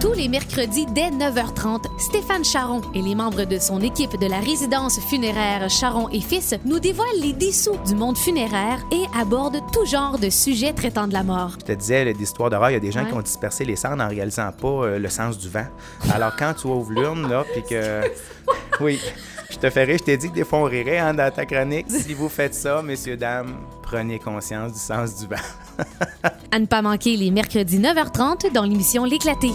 Tous 0.00 0.12
les 0.12 0.28
mercredis 0.28 0.86
dès 0.86 1.10
9h30, 1.10 1.86
Stéphane 1.98 2.44
Charon 2.44 2.82
et 2.94 3.02
les 3.02 3.16
membres 3.16 3.44
de 3.44 3.58
son 3.58 3.80
équipe 3.80 4.16
de 4.20 4.26
la 4.26 4.38
résidence 4.38 5.00
funéraire 5.00 5.68
Charon 5.68 6.08
et 6.10 6.20
Fils 6.20 6.54
nous 6.64 6.78
dévoilent 6.78 7.20
les 7.20 7.32
dessous 7.32 7.76
du 7.84 7.96
monde 7.96 8.16
funéraire 8.16 8.78
et 8.92 9.02
abordent 9.18 9.60
tout 9.72 9.84
genre 9.86 10.16
de 10.18 10.30
sujets 10.30 10.72
traitant 10.72 11.08
de 11.08 11.12
la 11.14 11.24
mort. 11.24 11.56
Je 11.60 11.64
te 11.64 11.72
disais, 11.72 12.04
l'histoire 12.12 12.48
d'horreur, 12.48 12.70
il 12.70 12.74
y 12.74 12.76
a 12.76 12.80
des 12.80 12.92
gens 12.92 13.02
Ouais. 13.02 13.08
qui 13.10 13.14
ont 13.14 13.22
dispersé 13.22 13.64
les 13.64 13.74
cendres 13.76 14.02
en 14.04 14.08
réalisant 14.08 14.50
pas 14.52 14.68
euh, 14.68 14.98
le 15.00 15.08
sens 15.08 15.36
du 15.38 15.48
vent. 15.48 15.66
Alors 16.12 16.34
quand 16.36 16.54
tu 16.54 16.66
ouvres 16.68 16.92
l'urne, 16.92 17.28
là, 17.28 17.44
puis 17.52 17.62
que... 17.68 18.02
Oui, 18.80 19.00
je 19.50 19.56
te 19.56 19.68
ferai, 19.70 19.98
je 19.98 20.04
t'ai 20.04 20.16
dit 20.16 20.28
que 20.30 20.34
des 20.34 20.44
fois 20.44 20.60
on 20.60 20.64
rirait 20.64 20.98
hein, 20.98 21.12
dans 21.14 21.32
ta 21.32 21.44
chronique. 21.44 21.86
Si 21.90 22.14
vous 22.14 22.28
faites 22.28 22.54
ça, 22.54 22.80
messieurs, 22.80 23.16
dames, 23.16 23.56
prenez 23.82 24.20
conscience 24.20 24.72
du 24.72 24.78
sens 24.78 25.16
du 25.16 25.26
vent. 25.26 25.36
À 26.50 26.58
ne 26.58 26.66
pas 26.66 26.80
manquer 26.80 27.16
les 27.16 27.30
mercredis 27.30 27.78
9h30 27.78 28.52
dans 28.52 28.62
l'émission 28.62 29.04
L'éclaté. 29.04 29.50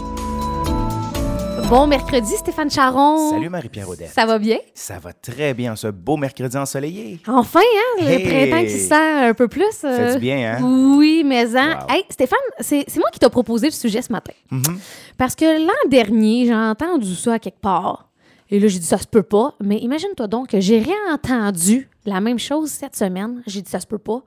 Bon 1.73 1.87
mercredi, 1.87 2.35
Stéphane 2.37 2.69
Charon. 2.69 3.31
Salut 3.31 3.49
Marie-Pierre 3.49 3.89
Audet. 3.89 4.05
Ça 4.05 4.27
va 4.27 4.37
bien? 4.37 4.59
Ça 4.75 4.99
va 4.99 5.11
très 5.11 5.55
bien, 5.55 5.75
ce 5.75 5.87
beau 5.87 6.17
mercredi 6.17 6.55
ensoleillé. 6.55 7.19
Enfin, 7.27 7.61
hein? 7.61 7.99
Le 7.99 8.19
printemps 8.23 8.63
qui 8.63 8.69
se 8.79 8.89
sent 8.89 8.93
un 8.93 9.33
peu 9.33 9.47
plus. 9.47 9.83
euh, 9.83 9.97
Fait 9.97 10.13
du 10.13 10.19
bien, 10.19 10.53
hein? 10.59 10.63
Oui, 10.63 11.23
mais 11.25 11.55
hein. 11.57 11.79
Wow. 11.81 11.95
Hey, 11.95 12.03
Stéphane, 12.11 12.37
c'est 12.59 12.85
moi 12.97 13.09
qui 13.11 13.17
t'ai 13.17 13.27
proposé 13.27 13.65
le 13.65 13.71
sujet 13.71 14.03
ce 14.03 14.11
matin. 14.11 14.33
Mhm. 14.51 14.77
Parce 15.17 15.33
que 15.33 15.65
l'an 15.65 15.89
dernier, 15.89 16.45
j'ai 16.45 16.53
entendu 16.53 17.15
ça 17.15 17.39
quelque 17.39 17.59
part. 17.59 18.07
Et 18.51 18.59
là, 18.59 18.67
j'ai 18.67 18.77
dit, 18.77 18.85
ça 18.85 18.99
se 18.99 19.07
peut 19.07 19.23
pas. 19.23 19.55
Mais 19.59 19.77
imagine-toi 19.77 20.27
donc 20.27 20.49
que 20.49 20.59
j'ai 20.59 20.77
réentendu 20.77 21.89
la 22.05 22.21
même 22.21 22.37
chose 22.37 22.69
cette 22.69 22.95
semaine. 22.95 23.41
J'ai 23.47 23.63
dit, 23.63 23.71
ça 23.71 23.79
se 23.79 23.87
peut 23.87 23.97
pas. 23.97 24.21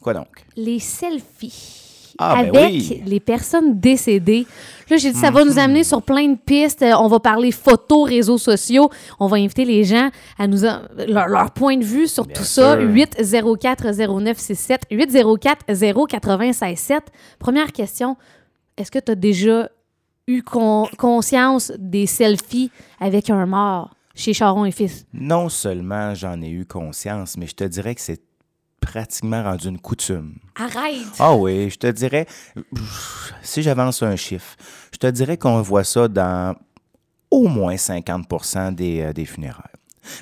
Quoi 0.00 0.14
donc? 0.14 0.46
Les 0.56 0.78
selfies. 0.78 1.91
Ah, 2.18 2.42
ben 2.44 2.54
avec 2.56 2.70
oui. 2.72 3.00
Mhm. 3.02 3.08
les 3.08 3.20
personnes 3.20 3.80
décédées. 3.80 4.46
Là, 4.90 4.96
j'ai 4.98 5.12
dit, 5.12 5.18
ça 5.18 5.30
va 5.30 5.44
nous 5.44 5.58
amener 5.58 5.84
sur 5.84 6.02
plein 6.02 6.28
de 6.28 6.36
pistes. 6.36 6.82
Euh, 6.82 6.92
On 6.98 7.08
va 7.08 7.18
parler 7.20 7.50
photos, 7.52 8.08
réseaux 8.08 8.38
sociaux. 8.38 8.90
On 9.20 9.26
va 9.26 9.36
inviter 9.38 9.64
les 9.64 9.84
gens 9.84 10.10
à 10.38 10.46
nous 10.46 10.64
a- 10.66 10.82
leur, 11.08 11.28
leur 11.28 11.50
point 11.52 11.76
de 11.76 11.84
vue 11.84 12.06
sur 12.08 12.24
Bien 12.26 12.34
tout 12.34 12.44
ça. 12.44 12.76
sûr. 12.78 12.88
804-0967, 12.90 14.80
804-0967. 14.90 17.00
Première 17.38 17.72
question, 17.72 18.16
est-ce 18.76 18.90
que 18.90 18.98
tu 18.98 19.12
as 19.12 19.16
déjà 19.16 19.68
eu 20.28 20.42
con- 20.42 20.86
conscience 20.98 21.72
des 21.78 22.06
selfies 22.06 22.70
avec 23.00 23.30
un 23.30 23.46
mort 23.46 23.90
chez 24.14 24.32
Charon 24.32 24.64
et 24.64 24.70
Fils? 24.70 25.06
Non 25.12 25.48
seulement 25.48 26.14
j'en 26.14 26.40
ai 26.42 26.50
eu 26.50 26.64
conscience, 26.66 27.36
mais 27.36 27.46
je 27.46 27.54
te 27.54 27.64
dirais 27.64 27.94
que 27.94 28.00
c'est 28.00 28.20
pratiquement 28.82 29.42
rendu 29.42 29.68
une 29.68 29.78
coutume. 29.78 30.34
Arrête! 30.56 31.06
Ah 31.18 31.34
oui, 31.34 31.70
je 31.70 31.76
te 31.78 31.86
dirais, 31.86 32.26
si 33.42 33.62
j'avance 33.62 34.02
un 34.02 34.16
chiffre, 34.16 34.56
je 34.92 34.98
te 34.98 35.06
dirais 35.06 35.36
qu'on 35.38 35.62
voit 35.62 35.84
ça 35.84 36.08
dans 36.08 36.54
au 37.30 37.48
moins 37.48 37.76
50 37.78 38.74
des, 38.74 39.00
euh, 39.00 39.12
des 39.12 39.24
funérailles. 39.24 39.64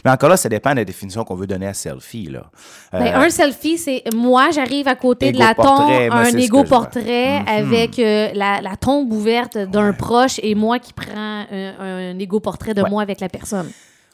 Mais 0.05 0.11
encore 0.11 0.29
là, 0.29 0.37
ça 0.37 0.49
dépend 0.51 0.73
de 0.73 0.77
la 0.77 0.85
définition 0.85 1.25
qu'on 1.25 1.35
veut 1.35 1.47
donner 1.47 1.67
à 1.67 1.73
selfie. 1.75 2.27
Là. 2.27 2.51
Ben, 2.93 3.03
Euh, 3.03 3.25
un 3.27 3.31
selfie, 3.31 3.79
c'est 3.79 4.03
moi, 4.15 4.51
j'arrive 4.51 4.87
à 4.87 4.95
côté 4.95 5.33
de 5.33 5.39
la 5.39 5.55
tombe, 5.55 5.89
moi, 5.89 6.17
un 6.19 6.37
égo 6.37 6.65
portrait 6.65 7.41
Mhm. 7.41 7.49
avec 7.49 7.99
euh, 7.99 8.29
la, 8.35 8.61
la 8.61 8.77
tombe 8.77 9.11
ouverte 9.13 9.57
d'un 9.57 9.93
proche 9.95 10.39
et 10.43 10.55
moi 10.55 10.79
qui 10.79 10.93
prends 10.93 11.47
un, 11.51 11.75
un 11.81 12.19
égo 12.19 12.41
portrait 12.41 12.75
de 12.75 12.83
Ouais. 12.83 12.91
moi 12.91 13.03
avec 13.03 13.21
la 13.21 13.31
personne. 13.31 13.71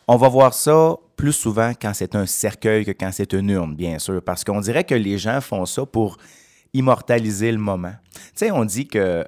On 0.09 0.17
va 0.17 0.29
voir 0.29 0.55
ça 0.55 0.97
plus 1.17 1.33
souvent 1.33 1.73
quand 1.81 1.93
c'est 1.95 2.15
un 2.15 2.27
cercueil 2.27 2.85
que 2.85 2.93
quand 2.93 3.11
c'est 3.12 3.33
une 3.33 3.51
urne, 3.51 3.75
bien 3.75 3.99
sûr, 3.99 4.23
parce 4.23 4.45
qu'on 4.45 4.61
dirait 4.61 4.85
que 4.85 4.95
les 4.95 5.19
gens 5.19 5.41
font 5.41 5.67
ça 5.67 5.85
pour 5.87 6.19
immortaliser 6.75 7.51
le 7.51 7.59
moment. 7.59 7.95
Tu 8.15 8.21
sais, 8.37 8.51
on 8.51 8.65
dit 8.65 8.87
que 8.87 9.27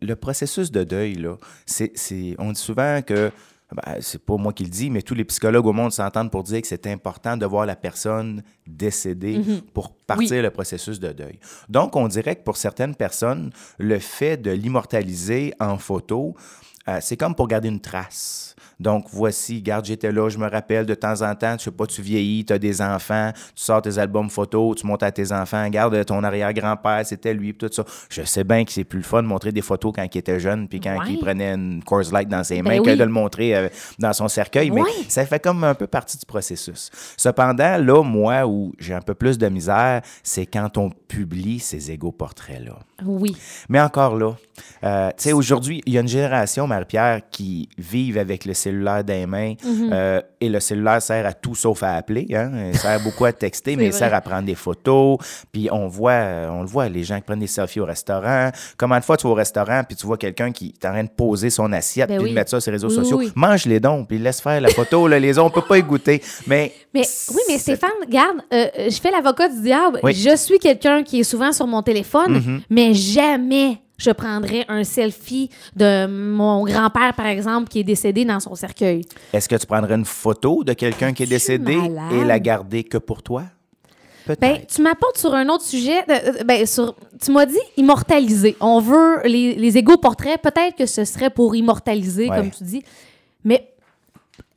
le 0.00 0.14
processus 0.16 0.70
de 0.70 0.84
deuil, 0.84 1.14
là, 1.14 1.36
c'est, 1.66 1.92
c'est- 1.94 2.34
on 2.38 2.52
dit 2.52 2.60
souvent 2.60 3.02
que, 3.02 3.30
ben, 3.74 3.96
c'est 4.00 4.24
pas 4.24 4.36
moi 4.36 4.52
qui 4.52 4.64
le 4.64 4.70
dis, 4.70 4.88
mais 4.88 5.02
tous 5.02 5.14
les 5.14 5.24
psychologues 5.24 5.66
au 5.66 5.72
monde 5.72 5.92
s'entendent 5.92 6.30
pour 6.30 6.42
dire 6.44 6.62
que 6.62 6.68
c'est 6.68 6.86
important 6.86 7.36
de 7.36 7.44
voir 7.44 7.66
la 7.66 7.76
personne 7.76 8.42
décédée 8.66 9.40
pour 9.74 9.92
partir 9.94 10.42
le 10.42 10.50
processus 10.50 11.00
de 11.00 11.12
deuil. 11.12 11.38
Donc, 11.68 11.96
on 11.96 12.06
dirait 12.08 12.36
que 12.36 12.42
pour 12.44 12.56
certaines 12.56 12.94
personnes, 12.94 13.50
le 13.78 13.98
fait 13.98 14.36
de 14.38 14.50
l'immortaliser 14.52 15.52
en 15.60 15.76
photo, 15.78 16.34
euh, 16.88 16.98
c'est 17.02 17.16
comme 17.18 17.34
pour 17.34 17.48
garder 17.48 17.68
une 17.68 17.80
trace. 17.80 18.54
Donc, 18.80 19.06
voici, 19.10 19.60
garde, 19.60 19.84
j'étais 19.84 20.12
là, 20.12 20.28
je 20.28 20.38
me 20.38 20.48
rappelle 20.48 20.86
de 20.86 20.94
temps 20.94 21.22
en 21.22 21.34
temps, 21.34 21.56
je 21.58 21.64
sais 21.64 21.70
pas, 21.70 21.86
tu 21.86 22.00
vieillis, 22.00 22.44
tu 22.44 22.52
as 22.52 22.58
des 22.58 22.80
enfants, 22.80 23.32
tu 23.34 23.62
sors 23.62 23.82
tes 23.82 23.98
albums 23.98 24.30
photos, 24.30 24.76
tu 24.76 24.86
montes 24.86 25.02
à 25.02 25.10
tes 25.10 25.32
enfants, 25.32 25.68
garde 25.68 26.04
ton 26.04 26.22
arrière-grand-père, 26.22 27.04
c'était 27.04 27.34
lui, 27.34 27.54
tout 27.54 27.68
ça. 27.72 27.84
Je 28.08 28.22
sais 28.22 28.44
bien 28.44 28.64
que 28.64 28.70
c'est 28.72 28.84
plus 28.84 28.98
le 28.98 29.04
fun 29.04 29.22
de 29.22 29.28
montrer 29.28 29.50
des 29.52 29.62
photos 29.62 29.92
quand 29.94 30.04
il 30.14 30.18
était 30.18 30.38
jeune, 30.40 30.68
puis 30.68 30.78
quand 30.80 30.96
Ouais. 30.98 31.06
il 31.10 31.18
prenait 31.18 31.54
une 31.54 31.82
Coors 31.84 32.04
Light 32.12 32.28
dans 32.28 32.44
ses 32.44 32.62
Ben 32.62 32.64
mains, 32.76 32.82
que 32.82 32.90
oui. 32.90 32.96
de 32.96 33.04
le 33.04 33.10
montrer 33.10 33.56
euh, 33.56 33.68
dans 33.98 34.12
son 34.12 34.28
cercueil, 34.28 34.70
mais 34.70 34.82
Ouais. 34.82 34.90
ça 35.08 35.26
fait 35.26 35.40
comme 35.42 35.64
un 35.64 35.74
peu 35.74 35.86
partie 35.86 36.16
du 36.16 36.24
processus. 36.26 36.90
Cependant, 37.16 37.76
là, 37.78 38.02
moi, 38.02 38.46
où 38.46 38.72
j'ai 38.78 38.94
un 38.94 39.00
peu 39.00 39.14
plus 39.14 39.38
de 39.38 39.48
misère, 39.48 40.02
c'est 40.22 40.46
quand 40.46 40.78
on 40.78 40.90
publie 40.90 41.58
ces 41.58 41.90
égaux 41.90 42.12
portraits-là. 42.12 42.78
Oui. 43.04 43.36
Mais 43.68 43.80
encore 43.80 44.16
là, 44.16 44.34
euh, 44.84 45.08
tu 45.10 45.14
sais, 45.24 45.32
aujourd'hui, 45.32 45.82
il 45.86 45.92
y 45.94 45.98
a 45.98 46.00
une 46.00 46.08
génération, 46.08 46.66
Marie-Pierre, 46.66 47.22
qui 47.30 47.68
vivent 47.78 48.18
avec 48.18 48.44
le 48.44 48.54
cellulaire 48.68 49.02
les 49.06 49.26
mains. 49.26 49.54
Mhm. 49.64 49.90
euh, 49.92 50.20
et 50.40 50.48
le 50.48 50.60
cellulaire 50.60 51.02
sert 51.02 51.26
à 51.26 51.32
tout 51.32 51.54
sauf 51.54 51.82
à 51.82 51.94
appeler. 51.96 52.26
Hein? 52.34 52.50
Il 52.72 52.78
sert 52.78 53.00
beaucoup 53.02 53.24
à 53.24 53.32
texter, 53.32 53.74
mais 53.76 53.86
il 53.86 53.90
vrai. 53.90 53.98
sert 53.98 54.14
à 54.14 54.20
prendre 54.20 54.44
des 54.44 54.54
photos. 54.54 55.18
Puis 55.52 55.68
on 55.72 55.88
voit, 55.88 56.12
euh, 56.12 56.48
on 56.50 56.60
le 56.60 56.66
voit, 56.68 56.88
les 56.88 57.02
gens 57.04 57.16
qui 57.16 57.22
prennent 57.22 57.38
des 57.40 57.46
selfies 57.46 57.80
au 57.80 57.84
restaurant. 57.84 58.50
Comment 58.76 58.98
de 58.98 59.04
fois 59.04 59.16
tu 59.16 59.24
vas 59.26 59.30
au 59.32 59.34
restaurant, 59.34 59.82
puis 59.86 59.96
tu 59.96 60.06
vois 60.06 60.16
quelqu'un 60.16 60.52
qui 60.52 60.74
est 60.80 60.86
en 60.86 60.90
train 60.92 61.04
de 61.04 61.08
poser 61.08 61.50
son 61.50 61.72
assiette, 61.72 62.08
Ben 62.08 62.16
puis 62.16 62.24
oui. 62.24 62.30
de 62.30 62.34
mettre 62.34 62.50
ça 62.50 62.60
sur 62.60 62.70
les 62.70 62.76
réseaux 62.76 62.88
Oui, 62.88 62.94
sociaux. 62.94 63.18
oui. 63.18 63.32
Mange 63.34 63.66
les 63.66 63.80
dons, 63.80 64.04
puis 64.04 64.18
laisse 64.18 64.40
faire 64.40 64.60
la 64.60 64.68
photo. 64.68 65.08
là, 65.08 65.18
les 65.18 65.38
on 65.38 65.50
peut 65.50 65.62
pas 65.62 65.78
y 65.78 65.82
goûter. 65.82 66.22
Mais, 66.46 66.72
Mais 66.94 67.02
oui, 67.30 67.40
mais 67.48 67.58
Stéphane, 67.58 67.90
regarde, 68.04 68.38
euh, 68.52 68.66
je 68.88 69.00
fais 69.00 69.10
l'avocat 69.10 69.48
du 69.48 69.60
diable. 69.62 70.00
Je 70.04 70.36
suis 70.36 70.58
quelqu'un 70.58 71.02
qui 71.02 71.20
est 71.20 71.24
souvent 71.24 71.52
sur 71.52 71.66
mon 71.66 71.82
téléphone, 71.82 72.32
Mhm. 72.32 72.60
mais 72.70 72.94
jamais 72.94 73.78
je 73.98 74.10
prendrais 74.10 74.64
un 74.68 74.84
selfie 74.84 75.50
de 75.76 76.06
mon 76.06 76.64
grand-père, 76.64 77.12
par 77.14 77.26
exemple, 77.26 77.68
qui 77.68 77.80
est 77.80 77.84
décédé 77.84 78.24
dans 78.24 78.40
son 78.40 78.54
cercueil. 78.54 79.04
Est-ce 79.32 79.48
que 79.48 79.56
tu 79.56 79.66
prendrais 79.66 79.94
une 79.96 80.04
photo 80.04 80.62
de 80.64 80.72
quelqu'un 80.72 81.12
qui 81.12 81.24
est 81.24 81.26
décédé 81.26 81.76
malade? 81.76 82.12
et 82.12 82.24
la 82.24 82.38
garder 82.38 82.84
que 82.84 82.98
pour 82.98 83.22
toi? 83.22 83.42
Peut-être. 84.24 84.40
Ben, 84.40 84.66
tu 84.66 84.82
m'apportes 84.82 85.16
sur 85.18 85.34
un 85.34 85.48
autre 85.48 85.64
sujet. 85.64 85.98
euh, 86.10 86.44
ben, 86.44 86.64
sur, 86.66 86.94
tu 87.20 87.32
m'as 87.32 87.46
dit 87.46 87.56
immortaliser. 87.76 88.56
On 88.60 88.78
veut 88.78 89.20
les, 89.24 89.54
les 89.54 89.78
égaux 89.78 89.96
portraits. 89.96 90.40
Peut-être 90.42 90.76
que 90.76 90.86
ce 90.86 91.04
serait 91.04 91.30
pour 91.30 91.56
immortaliser, 91.56 92.28
Ouais. 92.28 92.36
comme 92.36 92.50
tu 92.50 92.62
dis. 92.62 92.82
Mais 93.42 93.68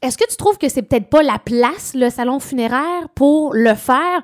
est-ce 0.02 0.18
que 0.18 0.30
tu 0.30 0.36
trouves 0.36 0.58
que 0.58 0.68
c'est 0.68 0.82
peut-être 0.82 1.08
pas 1.08 1.24
la 1.24 1.40
place, 1.40 1.94
le 1.96 2.10
salon 2.10 2.40
funéraire, 2.40 3.08
pour 3.16 3.54
le 3.54 3.74
faire? 3.76 4.22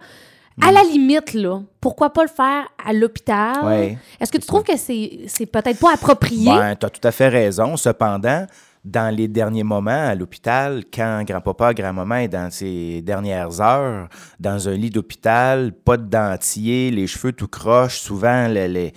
À 0.61 0.71
la 0.71 0.81
limite, 0.83 1.33
là, 1.33 1.61
pourquoi 1.79 2.11
pas 2.11 2.23
le 2.23 2.29
faire 2.29 2.67
à 2.83 2.91
l'hôpital? 2.91 3.63
Ouais. 3.63 3.97
Est-ce 4.19 4.31
que 4.31 4.37
tu 4.37 4.47
trouves 4.47 4.63
que 4.63 4.75
c'est 4.75 5.19
c'est 5.27 5.45
peut-être 5.45 5.79
pas 5.79 5.93
approprié? 5.93 6.49
Ben, 6.49 6.75
tu 6.75 6.85
as 6.85 6.89
tout 6.89 7.07
à 7.07 7.11
fait 7.11 7.27
raison. 7.27 7.77
Cependant, 7.77 8.47
dans 8.89 9.13
les 9.13 9.27
derniers 9.27 9.63
moments 9.63 10.07
à 10.07 10.15
l'hôpital, 10.15 10.83
quand 10.93 11.23
grand-papa, 11.25 11.73
grand-maman 11.73 12.15
est 12.17 12.27
dans 12.27 12.49
ses 12.49 13.01
dernières 13.01 13.59
heures, 13.61 14.07
dans 14.39 14.69
un 14.69 14.73
lit 14.73 14.89
d'hôpital, 14.89 15.71
pas 15.73 15.97
de 15.97 16.05
dentier, 16.05 16.89
les 16.91 17.05
cheveux 17.07 17.33
tout 17.33 17.47
croches, 17.47 17.99
souvent 17.99 18.47
les, 18.47 18.67
les- 18.67 18.93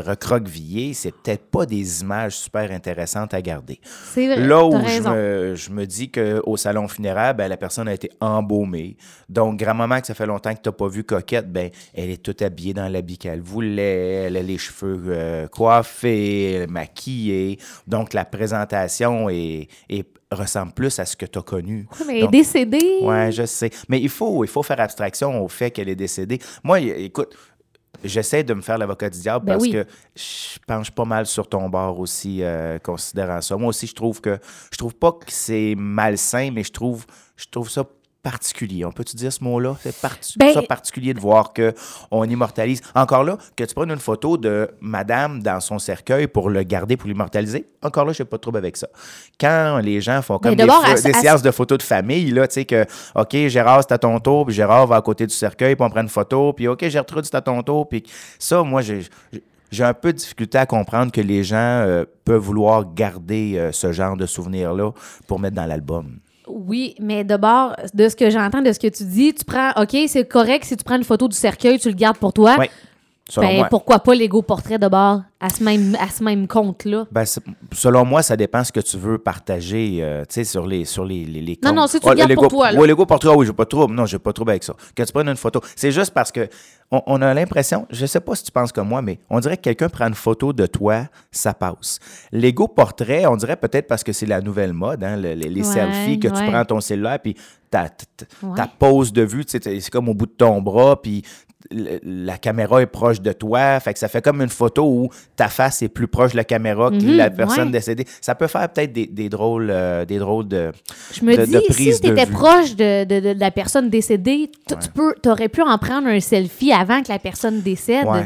recroquevillés, 0.00 0.94
c'est 0.94 1.12
peut-être 1.12 1.44
pas 1.50 1.66
des 1.66 2.02
images 2.02 2.36
super 2.36 2.70
intéressantes 2.72 3.32
à 3.34 3.40
garder. 3.42 3.80
c'est 4.12 4.26
vrai. 4.26 4.46
Là 4.46 4.64
où 4.64 4.72
je 4.86 5.00
me, 5.08 5.54
je 5.54 5.70
me 5.70 5.86
dis 5.86 6.10
qu'au 6.10 6.56
salon 6.56 6.88
funéraire, 6.88 7.34
ben, 7.34 7.48
la 7.48 7.56
personne 7.56 7.88
a 7.88 7.94
été 7.94 8.10
embaumée. 8.20 8.96
Donc, 9.28 9.58
grand-maman, 9.58 10.00
que 10.00 10.06
ça 10.08 10.14
fait 10.14 10.26
longtemps 10.26 10.52
que 10.54 10.60
tu 10.62 10.68
n'as 10.68 10.72
pas 10.72 10.88
vu 10.88 11.04
coquette, 11.04 11.50
ben, 11.50 11.70
elle 11.94 12.10
est 12.10 12.22
toute 12.22 12.42
habillée 12.42 12.74
dans 12.74 12.88
l'habit 12.88 13.18
qu'elle 13.18 13.40
voulait. 13.40 14.24
Elle 14.26 14.36
a 14.36 14.42
les 14.42 14.58
cheveux 14.58 15.00
euh, 15.08 15.46
coiffés, 15.48 16.66
maquillés. 16.68 17.58
Donc, 17.86 18.12
la 18.14 18.24
présentation 18.24 19.11
est, 19.28 19.68
est- 19.88 20.06
ressemble 20.30 20.72
plus 20.72 20.98
à 20.98 21.04
ce 21.04 21.14
que 21.16 21.26
tu 21.26 21.38
as 21.38 21.42
connu. 21.42 21.86
Oui, 22.00 22.04
mais 22.06 22.20
Donc, 22.22 22.30
décédé. 22.32 22.80
Ouais, 23.02 23.30
je 23.32 23.44
sais. 23.44 23.70
Mais 23.88 24.00
il 24.00 24.08
faut, 24.08 24.44
il 24.44 24.48
faut 24.48 24.62
faire 24.62 24.80
abstraction 24.80 25.42
au 25.44 25.48
fait 25.48 25.70
qu'elle 25.70 25.88
est 25.90 25.94
décédée. 25.96 26.38
Moi, 26.64 26.80
écoute, 26.80 27.36
j'essaie 28.02 28.42
de 28.42 28.54
me 28.54 28.62
faire 28.62 28.78
l'avocat 28.78 29.10
du 29.10 29.20
diable 29.20 29.44
Ben 29.44 29.52
parce 29.52 29.64
oui. 29.64 29.72
que 29.72 29.84
je 30.16 30.58
penche 30.66 30.90
pas 30.90 31.04
mal 31.04 31.26
sur 31.26 31.46
ton 31.48 31.68
bord 31.68 31.98
aussi, 32.00 32.42
euh, 32.42 32.78
considérant 32.78 33.40
ça. 33.42 33.56
Moi 33.56 33.68
aussi, 33.68 33.86
je 33.86 33.94
trouve 33.94 34.20
que 34.20 34.38
je 34.72 34.78
trouve 34.78 34.94
pas 34.94 35.12
que 35.12 35.26
c'est 35.30 35.74
malsain, 35.76 36.50
mais 36.52 36.64
je 36.64 36.72
trouve, 36.72 37.04
je 37.36 37.46
trouve 37.50 37.68
ça 37.68 37.84
particulier. 38.22 38.84
On 38.84 38.92
peut-tu 38.92 39.16
dire 39.16 39.32
ce 39.32 39.42
mot-là? 39.42 39.76
C'est 39.82 40.00
parti- 40.00 40.38
Ben- 40.38 40.54
ça 40.54 40.62
particulier 40.62 41.12
de 41.12 41.20
voir 41.20 41.52
que 41.52 41.74
on 42.10 42.24
immortalise. 42.24 42.80
Encore 42.94 43.24
là, 43.24 43.36
que 43.56 43.64
tu 43.64 43.74
prennes 43.74 43.90
une 43.90 43.98
photo 43.98 44.36
de 44.36 44.70
madame 44.80 45.42
dans 45.42 45.60
son 45.60 45.78
cercueil 45.78 46.26
pour 46.28 46.48
le 46.48 46.62
garder, 46.62 46.96
pour 46.96 47.08
l'immortaliser, 47.08 47.66
encore 47.82 48.04
là, 48.04 48.12
je 48.12 48.22
n'ai 48.22 48.28
pas 48.28 48.36
de 48.36 48.40
trouble 48.42 48.58
avec 48.58 48.76
ça. 48.76 48.86
Quand 49.40 49.78
les 49.82 50.00
gens 50.00 50.22
font 50.22 50.38
comme 50.38 50.54
Ben, 50.54 50.66
des, 50.66 50.72
à- 50.72 50.94
des 50.94 51.10
à- 51.16 51.20
séances 51.20 51.42
de 51.42 51.50
photos 51.50 51.78
de 51.78 51.82
famille, 51.82 52.30
là, 52.30 52.46
tu 52.46 52.54
sais, 52.54 52.64
que, 52.64 52.84
OK, 53.14 53.34
Gérard, 53.48 53.82
c'est 53.82 53.92
à 53.92 53.98
ton 53.98 54.18
tour, 54.20 54.46
puis 54.46 54.54
Gérard 54.54 54.86
va 54.86 54.96
à 54.96 55.02
côté 55.02 55.26
du 55.26 55.34
cercueil, 55.34 55.74
puis 55.74 55.84
on 55.84 55.90
prend 55.90 56.02
une 56.02 56.08
photo, 56.08 56.52
puis 56.52 56.68
OK, 56.68 56.88
Gertrude, 56.88 57.24
c'est 57.24 57.34
à 57.34 57.40
ton 57.40 57.62
tour, 57.62 57.88
puis 57.88 58.04
ça, 58.38 58.62
moi, 58.62 58.82
j'ai- 58.82 59.02
j'ai 59.70 59.84
un 59.84 59.94
peu 59.94 60.12
de 60.12 60.18
difficulté 60.18 60.58
à 60.58 60.66
comprendre 60.66 61.10
que 61.10 61.20
les 61.20 61.42
gens 61.42 61.56
euh, 61.56 62.04
peuvent 62.24 62.42
vouloir 62.42 62.94
garder 62.94 63.54
euh, 63.56 63.72
ce 63.72 63.90
genre 63.90 64.16
de 64.16 64.26
souvenirs-là 64.26 64.92
pour 65.26 65.40
mettre 65.40 65.56
dans 65.56 65.64
l'album. 65.66 66.18
Oui, 66.48 66.94
mais 66.98 67.24
d'abord, 67.24 67.76
de 67.94 68.08
ce 68.08 68.16
que 68.16 68.28
j'entends, 68.30 68.62
de 68.62 68.72
ce 68.72 68.78
que 68.78 68.88
tu 68.88 69.04
dis, 69.04 69.32
tu 69.32 69.44
prends, 69.44 69.70
OK, 69.76 69.96
c'est 70.08 70.28
correct 70.28 70.64
si 70.64 70.76
tu 70.76 70.84
prends 70.84 70.96
une 70.96 71.04
photo 71.04 71.28
du 71.28 71.36
cercueil, 71.36 71.78
tu 71.78 71.88
le 71.88 71.94
gardes 71.94 72.18
pour 72.18 72.32
toi. 72.32 72.56
Selon 73.28 73.46
Ben, 73.48 73.56
moi. 73.58 73.68
pourquoi 73.70 73.98
pas 74.00 74.14
l'ego 74.14 74.42
portrait 74.42 74.78
d'abord 74.78 75.22
à 75.40 75.48
ce 75.48 75.62
même, 75.62 75.96
à 76.00 76.08
ce 76.08 76.22
même 76.22 76.46
compte-là? 76.46 77.06
Ben, 77.10 77.24
c'est- 77.24 77.42
selon 77.72 78.04
moi, 78.04 78.22
ça 78.22 78.36
dépend 78.36 78.62
ce 78.64 78.72
que 78.72 78.80
tu 78.80 78.96
veux 78.96 79.18
partager, 79.18 79.98
euh, 80.02 80.24
sur 80.44 80.66
les, 80.66 80.84
sur 80.84 81.04
les, 81.04 81.24
les, 81.24 81.40
les 81.40 81.58
Non, 81.64 81.72
non, 81.72 81.86
si 81.86 81.98
tu 82.00 82.08
le 82.08 82.14
gardes 82.14 82.30
Lego- 82.30 82.42
pour 82.42 82.50
toi, 82.50 82.72
là? 82.72 82.78
Ouais, 82.80 82.86
Lego 82.86 83.06
portrait, 83.06 83.34
oui, 83.34 83.46
j'ai 83.46 83.52
pas 83.52 83.64
de 83.64 83.68
trouble. 83.68 83.94
Non, 83.94 84.06
j'ai 84.06 84.18
pas 84.18 84.30
de 84.30 84.34
trouble 84.34 84.50
avec 84.50 84.64
ça. 84.64 84.74
Que 84.94 85.02
tu 85.02 85.12
prennes 85.12 85.28
une 85.28 85.36
photo. 85.36 85.60
C'est 85.76 85.92
juste 85.92 86.12
parce 86.12 86.30
que 86.32 86.48
on, 86.90 87.00
on 87.06 87.22
a 87.22 87.32
l'impression, 87.32 87.86
je 87.90 88.04
sais 88.04 88.20
pas 88.20 88.34
si 88.34 88.44
tu 88.44 88.52
penses 88.52 88.70
comme 88.72 88.88
moi, 88.88 89.00
mais 89.02 89.18
on 89.30 89.40
dirait 89.40 89.56
que 89.56 89.62
quelqu'un 89.62 89.88
prend 89.88 90.06
une 90.08 90.14
photo 90.14 90.52
de 90.52 90.66
toi, 90.66 91.04
ça 91.30 91.54
passe. 91.54 91.98
Lego 92.32 92.68
portrait, 92.68 93.24
on 93.26 93.36
dirait 93.36 93.56
peut-être 93.56 93.86
parce 93.86 94.04
que 94.04 94.12
c'est 94.12 94.26
la 94.26 94.40
nouvelle 94.42 94.72
mode, 94.74 95.02
hein, 95.02 95.16
le- 95.16 95.32
les, 95.34 95.48
les 95.48 95.66
Ouais, 95.66 95.74
selfies, 95.74 96.18
que 96.20 96.28
tu 96.28 96.44
prends 96.50 96.64
ton 96.64 96.80
cellulaire, 96.80 97.18
puis 97.20 97.34
ta, 97.70 97.88
ta, 97.88 98.26
Ouais. 98.42 98.60
pose 98.78 99.12
de 99.12 99.22
vue, 99.22 99.44
c'est 99.46 99.88
comme 99.90 100.10
au 100.10 100.14
bout 100.14 100.26
de 100.26 100.32
ton 100.32 100.60
bras, 100.60 101.00
puis 101.00 101.22
la 101.70 102.38
caméra 102.38 102.82
est 102.82 102.86
proche 102.86 103.20
de 103.20 103.32
toi. 103.32 103.78
Fait 103.80 103.92
que 103.92 103.98
ça 103.98 104.08
fait 104.08 104.22
comme 104.22 104.40
une 104.42 104.48
photo 104.48 104.84
où 104.84 105.08
ta 105.36 105.48
face 105.48 105.82
est 105.82 105.88
plus 105.88 106.08
proche 106.08 106.32
de 106.32 106.36
la 106.36 106.44
caméra 106.44 106.90
que 106.90 106.96
Mhm, 106.96 107.16
la 107.16 107.30
personne 107.30 107.66
ouais. 107.66 107.72
décédée. 107.72 108.04
Ça 108.20 108.34
peut 108.34 108.46
faire 108.46 108.68
peut-être 108.68 108.92
des, 108.92 109.06
des 109.06 109.28
drôles, 109.28 109.68
euh, 109.70 110.04
des 110.04 110.18
drôles 110.18 110.48
de. 110.48 110.72
Je 111.12 111.24
me 111.24 111.36
de- 111.36 111.44
dis, 111.44 111.52
de 111.52 111.60
prise 111.68 111.94
si 111.96 112.00
tu 112.00 112.08
étais 112.10 112.26
proche 112.26 112.74
de, 112.76 113.38
la 113.38 113.50
personne 113.50 113.88
décédée, 113.90 114.50
tu- 114.68 114.74
tu 114.76 114.88
peux, 114.90 115.14
aurais 115.26 115.48
pu 115.48 115.62
en 115.62 115.78
prendre 115.78 116.08
un 116.08 116.20
selfie 116.20 116.72
avant 116.72 117.02
que 117.02 117.10
la 117.10 117.18
personne 117.18 117.60
décède. 117.62 118.06
Ouais. 118.06 118.24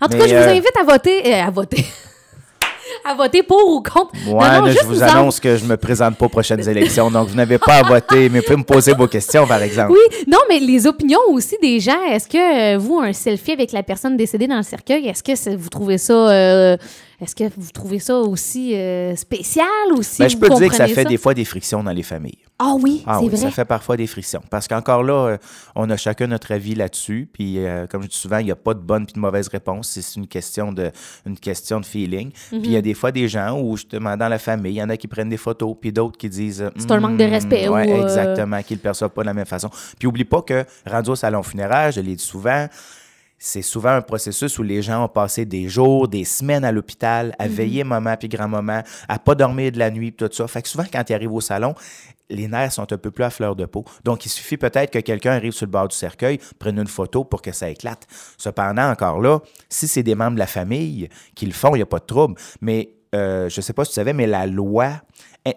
En 0.00 0.06
tout 0.08 0.12
Mais, 0.14 0.18
cas, 0.20 0.26
je 0.28 0.34
vous 0.34 0.42
euh, 0.42 0.50
invite 0.50 0.76
à 0.80 0.84
voter. 0.84 1.34
euh, 1.34 1.42
à 1.46 1.50
voter. 1.50 1.84
à 3.04 3.14
voter 3.14 3.42
pour 3.42 3.58
ou 3.68 3.82
contre. 3.82 4.12
Ouais, 4.26 4.32
Non, 4.32 4.58
non, 4.60 4.64
là, 4.66 4.70
juste 4.70 4.82
je 4.82 4.88
vous 4.88 5.02
en- 5.02 5.06
annonce 5.06 5.40
que 5.40 5.56
je 5.56 5.64
me 5.64 5.76
présente 5.76 6.16
pas 6.16 6.26
aux 6.26 6.28
prochaines 6.28 6.66
élections, 6.68 7.10
donc 7.10 7.28
vous 7.28 7.34
n'avez 7.34 7.58
pas 7.58 7.74
à 7.78 7.82
voter, 7.82 8.28
mais 8.28 8.38
vous 8.40 8.44
pouvez 8.44 8.56
me 8.58 8.64
poser 8.64 8.92
vos 8.92 9.06
questions, 9.08 9.46
par 9.46 9.62
exemple. 9.62 9.92
Oui, 9.92 10.24
non, 10.26 10.38
mais 10.48 10.58
les 10.60 10.86
opinions 10.86 11.20
aussi 11.30 11.56
des 11.60 11.80
gens. 11.80 12.02
Est-ce 12.10 12.28
que 12.28 12.74
euh, 12.74 12.78
vous, 12.78 13.00
un 13.00 13.12
selfie 13.12 13.52
avec 13.52 13.72
la 13.72 13.82
personne 13.82 14.16
décédée 14.16 14.46
dans 14.46 14.56
le 14.56 14.62
cercueil, 14.62 15.08
est-ce 15.08 15.22
que 15.22 15.56
vous 15.56 15.68
trouvez 15.68 15.98
ça, 15.98 16.12
euh, 16.12 16.76
est-ce 17.22 17.36
que 17.36 17.44
vous 17.56 17.70
trouvez 17.72 17.98
ça 18.00 18.16
aussi 18.16 18.74
euh, 18.74 19.14
spécial 19.16 19.64
ou 19.96 20.02
si 20.02 20.18
Ben, 20.22 20.28
je 20.28 20.34
vous 20.34 20.40
peux 20.40 20.48
te 20.48 20.56
dire 20.58 20.68
que 20.70 20.74
ça 20.76 20.88
fait 20.88 21.04
des 21.04 21.16
fois 21.16 21.34
des 21.34 21.44
frictions 21.44 21.82
dans 21.82 21.92
les 21.92 22.02
familles. 22.02 22.38
Ah 22.58 22.74
oui, 22.80 23.02
Ah 23.06 23.16
c'est 23.18 23.24
oui, 23.24 23.28
vrai. 23.30 23.36
ça 23.38 23.50
fait 23.50 23.64
parfois 23.64 23.96
des 23.96 24.06
frictions. 24.06 24.40
Parce 24.50 24.68
qu'encore 24.68 25.02
là, 25.02 25.14
euh, 25.30 25.36
on 25.74 25.88
a 25.90 25.96
chacun 25.96 26.26
notre 26.28 26.52
avis 26.52 26.74
là-dessus. 26.74 27.28
Puis, 27.32 27.58
euh, 27.64 27.86
comme 27.88 28.02
je 28.02 28.08
dis 28.08 28.16
souvent, 28.16 28.38
il 28.38 28.44
n'y 28.44 28.50
a 28.52 28.56
pas 28.56 28.74
de 28.74 28.80
bonne 28.80 29.04
puis 29.06 29.14
de 29.14 29.18
mauvaise 29.20 29.48
réponse. 29.48 29.88
C'est 29.90 30.16
une 30.20 30.26
question 30.28 30.72
de, 30.72 30.90
une 31.26 31.36
question 31.38 31.80
de 31.80 31.86
feeling. 31.86 32.30
Puis, 32.30 32.60
il 32.62 32.70
y 32.70 32.76
a 32.76 32.78
Mhm. 32.78 32.82
des 32.84 32.94
fois 32.94 33.10
des 33.12 33.26
gens 33.28 33.58
où, 33.60 33.76
justement, 33.76 34.16
dans 34.16 34.28
la 34.28 34.38
famille, 34.38 34.74
il 34.74 34.78
y 34.78 34.82
en 34.82 34.90
a 34.90 34.96
qui 34.96 35.08
prennent 35.08 35.28
des 35.28 35.36
photos, 35.36 35.76
puis 35.80 35.92
d'autres 35.92 36.16
qui 36.18 36.28
disent. 36.28 36.70
C'est 36.76 36.90
un 36.90 37.00
manque 37.00 37.16
de 37.18 37.24
Hmm, 37.26 37.30
respect 37.30 37.68
ouais, 37.68 37.88
ou, 37.90 37.94
euh, 37.94 38.02
exactement, 38.02 38.62
qui 38.62 38.74
ne 38.74 38.78
le 38.78 38.82
perçoivent 38.82 39.10
pas 39.10 39.22
de 39.22 39.26
la 39.26 39.34
même 39.34 39.46
façon. 39.46 39.70
Puis, 39.98 40.06
oublie 40.06 40.24
pas 40.24 40.42
que, 40.42 40.64
rendu 40.88 41.10
au 41.10 41.16
salon 41.16 41.42
funéraire, 41.42 41.90
je 41.90 42.00
l'ai 42.00 42.14
dit 42.14 42.24
souvent, 42.24 42.66
c'est 43.44 43.62
souvent 43.62 43.90
un 43.90 44.02
processus 44.02 44.56
où 44.60 44.62
les 44.62 44.82
gens 44.82 45.04
ont 45.04 45.08
passé 45.08 45.44
des 45.44 45.68
jours, 45.68 46.06
des 46.06 46.22
semaines 46.22 46.64
à 46.64 46.70
l'hôpital, 46.70 47.34
à 47.40 47.48
veiller 47.48 47.82
maman 47.82 48.16
puis 48.16 48.28
grand-maman, 48.28 48.82
à 49.08 49.18
pas 49.18 49.34
dormir 49.34 49.72
de 49.72 49.80
la 49.80 49.90
nuit, 49.90 50.12
puis 50.12 50.28
tout 50.28 50.32
ça. 50.32 50.46
Fait 50.46 50.62
que 50.62 50.68
souvent, 50.68 50.84
quand 50.90 51.02
ils 51.10 51.12
arrivent 51.12 51.32
au 51.32 51.40
salon, 51.40 51.74
les 52.30 52.46
nerfs 52.46 52.74
sont 52.74 52.92
un 52.92 52.98
peu 52.98 53.10
plus 53.10 53.24
à 53.24 53.30
fleur 53.30 53.56
de 53.56 53.64
peau. 53.64 53.84
Donc, 54.04 54.24
il 54.26 54.28
suffit 54.28 54.56
peut-être 54.56 54.92
que 54.92 55.00
quelqu'un 55.00 55.32
arrive 55.32 55.50
sur 55.50 55.66
le 55.66 55.72
bord 55.72 55.88
du 55.88 55.96
cercueil, 55.96 56.38
prenne 56.60 56.78
une 56.78 56.86
photo 56.86 57.24
pour 57.24 57.42
que 57.42 57.50
ça 57.50 57.68
éclate. 57.68 58.06
Cependant, 58.38 58.88
encore 58.88 59.20
là, 59.20 59.40
si 59.68 59.88
c'est 59.88 60.04
des 60.04 60.14
membres 60.14 60.34
de 60.34 60.38
la 60.38 60.46
famille 60.46 61.08
qui 61.34 61.46
le 61.46 61.52
font, 61.52 61.74
il 61.74 61.78
n'y 61.78 61.82
a 61.82 61.86
pas 61.86 61.98
de 61.98 62.06
trouble. 62.06 62.36
Mais 62.60 62.90
euh, 63.12 63.48
je 63.48 63.58
ne 63.58 63.62
sais 63.62 63.72
pas 63.72 63.84
si 63.84 63.90
tu 63.90 63.94
savais, 63.96 64.12
mais 64.12 64.28
la 64.28 64.46
loi, 64.46 64.92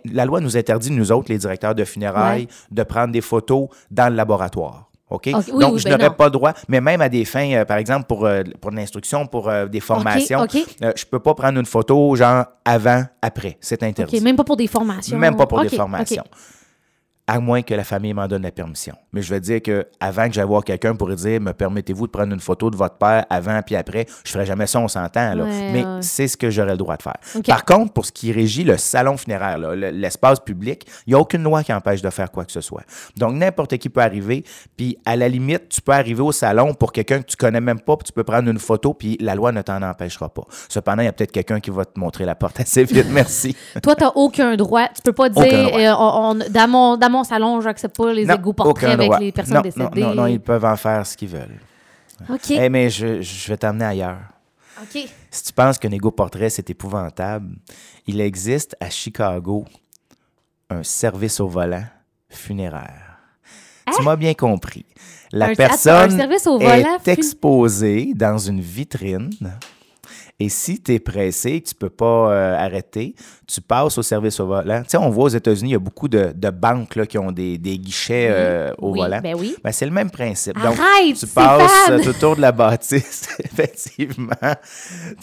la 0.06 0.26
loi 0.26 0.42
nous 0.42 0.58
interdit, 0.58 0.90
nous 0.90 1.12
autres, 1.12 1.32
les 1.32 1.38
directeurs 1.38 1.76
de 1.76 1.86
funérailles, 1.86 2.48
de 2.72 2.82
prendre 2.82 3.14
des 3.14 3.22
photos 3.22 3.68
dans 3.92 4.10
le 4.10 4.16
laboratoire. 4.16 4.90
OK? 5.10 5.26
Oui, 5.28 5.34
Donc, 5.62 5.74
oui, 5.74 5.80
je 5.80 5.84
ben 5.84 5.98
n'aurais 5.98 6.16
pas 6.16 6.30
droit, 6.30 6.54
mais 6.68 6.82
même 6.82 7.00
à 7.02 7.10
des 7.10 7.26
fins, 7.26 7.52
euh, 7.54 7.66
par 7.66 7.78
exemple, 7.78 8.06
pour, 8.08 8.26
euh, 8.26 8.42
pour 8.60 8.72
l'instruction, 8.72 9.28
pour 9.28 9.50
euh, 9.50 9.68
des 9.68 9.80
formations, 9.80 10.48
euh, 10.82 10.92
je 10.96 11.06
peux 11.06 11.20
pas 11.20 11.36
prendre 11.36 11.60
une 11.60 11.66
photo, 11.66 12.16
genre, 12.16 12.46
avant, 12.64 13.04
après. 13.22 13.58
C'est 13.62 13.84
interdit. 13.84 14.18
OK, 14.18 14.24
même 14.24 14.36
pas 14.36 14.44
pour 14.44 14.58
des 14.58 14.68
formations. 14.68 15.18
Même 15.18 15.36
pas 15.36 15.46
pour 15.46 15.62
des 15.62 15.70
formations. 15.70 16.24
À 17.28 17.40
moins 17.40 17.64
que 17.64 17.74
la 17.74 17.84
famille 17.84 18.14
m'en 18.14 18.28
donne 18.28 18.44
la 18.44 18.52
permission. 18.52 18.94
Mais 19.12 19.24
je 19.24 19.34
veux 19.34 19.40
dire 19.40 19.60
que 19.62 19.88
avant 20.00 20.28
que 20.28 20.34
j'aille 20.34 20.46
voir 20.46 20.64
quelqu'un 20.64 20.96
pour 20.96 21.10
dire 21.10 21.42
me 21.42 21.54
permettez-vous 21.54 22.06
de 22.06 22.12
prendre 22.12 22.32
une 22.32 22.40
photo 22.40 22.70
de 22.70 22.76
votre 22.76 22.98
père 22.98 23.26
avant 23.32 23.62
puis 23.66 23.76
après, 23.76 24.06
je 24.24 24.32
ferais 24.32 24.46
jamais 24.46 24.68
ça, 24.68 24.80
on 24.80 24.88
s'entend. 24.88 25.34
là. 25.34 25.44
Ouais, 25.44 25.72
Mais 25.74 25.84
ouais. 25.84 26.02
c'est 26.02 26.28
ce 26.28 26.38
que 26.38 26.52
j'aurais 26.52 26.74
le 26.74 26.78
droit 26.78 26.98
de 26.98 27.02
faire. 27.02 27.16
Par 27.48 27.66
contre, 27.66 27.94
pour 27.94 28.06
ce 28.06 28.12
qui 28.12 28.32
régit 28.32 28.64
le 28.64 28.78
salon 28.78 29.18
funéraire, 29.18 29.58
là, 29.58 29.76
l'espace 29.92 30.40
public, 30.40 30.86
il 31.08 31.12
n'y 31.12 31.16
a 31.16 31.20
aucune 31.20 31.42
loi 31.42 31.64
qui 31.64 31.74
empêche 31.74 32.04
de 32.04 32.10
faire 32.12 32.32
quoi 32.32 32.46
que 32.46 32.52
ce 32.52 32.62
soit. 32.62 32.84
Donc, 33.18 33.34
n'importe 33.34 33.76
qui 33.78 33.90
peut 33.90 34.02
arriver. 34.02 34.44
Puis, 34.78 34.98
à 35.06 35.16
la 35.16 35.28
limite, 35.28 35.70
tu 35.70 35.82
peux 35.82 35.94
arriver 35.94 36.22
au 36.22 36.32
salon 36.32 36.76
pour 36.76 36.92
quelqu'un 36.92 37.22
que 37.22 37.26
tu 37.28 37.38
connais 37.38 37.62
même 37.62 37.80
pas, 37.80 37.98
puis 37.98 38.06
tu 38.06 38.14
peux 38.14 38.24
prendre 38.24 38.50
une 38.52 38.60
photo, 38.60 38.94
puis 38.94 39.18
la 39.20 39.34
loi 39.34 39.52
ne 39.52 39.64
t'en 39.64 39.82
empêchera 39.82 40.30
pas. 40.30 40.44
Cependant, 40.70 41.02
il 41.02 41.06
y 41.06 41.08
a 41.08 41.12
peut-être 41.14 41.32
quelqu'un 41.32 41.60
qui 41.60 41.72
va 41.72 41.86
te 41.86 42.00
montrer 42.00 42.26
la 42.26 42.36
porte 42.36 42.60
assez 42.60 42.84
vite. 42.84 43.08
Merci. 43.10 43.56
Toi, 43.82 43.96
t'as 43.96 44.12
aucun 44.14 44.56
droit. 44.56 44.88
Tu 44.94 45.02
peux 45.04 45.14
pas 45.14 45.30
dire, 45.30 45.44
euh, 45.76 45.94
on- 45.98 46.32
on- 46.32 46.36
dans, 46.52 46.70
mon, 46.70 46.98
dans 46.98 47.10
mon 47.10 47.15
salon, 47.24 47.62
j'accepte 47.62 47.96
pas 47.98 48.12
les 48.14 48.30
égaux 48.30 48.54
portraits 48.54 48.90
avec 48.92 49.08
droit. 49.08 49.20
les 49.20 49.32
personnes 49.32 49.56
non, 49.56 49.62
décédées. 49.62 50.02
Non, 50.02 50.10
non, 50.10 50.16
non, 50.16 50.28
ils 50.28 50.40
peuvent 50.40 50.66
en 50.66 50.76
faire 50.76 51.06
ce 51.06 51.16
qu'ils 51.16 51.30
veulent. 51.30 51.60
OK. 52.30 52.52
Eh, 52.52 52.70
mais 52.70 52.90
je, 52.90 53.22
je 53.22 53.48
vais 53.50 53.58
t'amener 53.58 53.86
ailleurs. 53.86 54.20
OK. 54.82 55.08
Si 55.32 55.44
tu 55.44 55.54
penses 55.54 55.78
qu'un 55.78 55.92
égo 55.92 56.12
portrait, 56.12 56.50
c'est 56.50 56.70
épouvantable, 56.70 57.56
il 58.08 58.20
existe 58.22 58.76
à 58.80 58.90
Chicago 58.90 59.66
un 60.70 60.84
service 60.84 61.40
au 61.40 61.48
volant 61.48 61.84
funéraire. 62.30 63.18
Tu 63.96 64.02
m'as 64.04 64.16
bien 64.16 64.34
compris. 64.34 64.86
La 65.32 65.48
Hein? 65.48 65.50
Un- 65.52 65.56
personne 65.56 66.22
un 66.22 66.98
est 67.06 67.08
exposée 67.08 68.14
dans 68.16 68.38
une 68.38 68.60
vitrine. 68.62 69.30
Et 70.40 70.50
si 70.50 70.82
tu 70.82 70.94
es 70.94 71.00
pressé 71.00 71.62
que 71.62 71.70
tu 71.70 71.76
peux 71.76 71.90
pas 71.90 72.30
euh, 72.32 72.58
arrêter, 72.58 73.16
tu 73.48 73.62
passes 73.62 73.98
au 73.98 74.02
service 74.04 74.38
au 74.42 74.48
volant. 74.48 74.82
Tu 74.84 74.90
sais, 74.90 74.98
on 74.98 75.10
voit 75.10 75.26
aux 75.26 75.30
États-Unis, 75.30 75.70
il 75.70 75.74
y 75.74 75.76
a 75.78 75.80
beaucoup 75.80 76.10
de, 76.10 76.34
de 76.36 76.50
banques 76.50 76.96
là, 76.98 77.06
qui 77.06 77.18
ont 77.18 77.32
des, 77.32 77.58
des 77.58 77.78
guichets 77.78 78.28
euh, 78.30 78.74
au 78.80 78.92
Oui, 78.92 79.00
volant. 79.00 79.22
ben 79.24 79.34
oui. 79.40 79.56
Ben, 79.64 79.72
c'est 79.72 79.86
le 79.86 79.92
même 79.92 80.12
principe. 80.12 80.58
Arrête, 80.58 80.78
tu 81.12 81.16
Stéphane! 81.16 81.60
passes 81.60 81.90
euh, 81.90 82.00
tout 82.00 82.10
autour 82.10 82.36
de 82.36 82.42
la 82.42 82.52
bâtisse, 82.52 83.30
effectivement. 83.40 84.36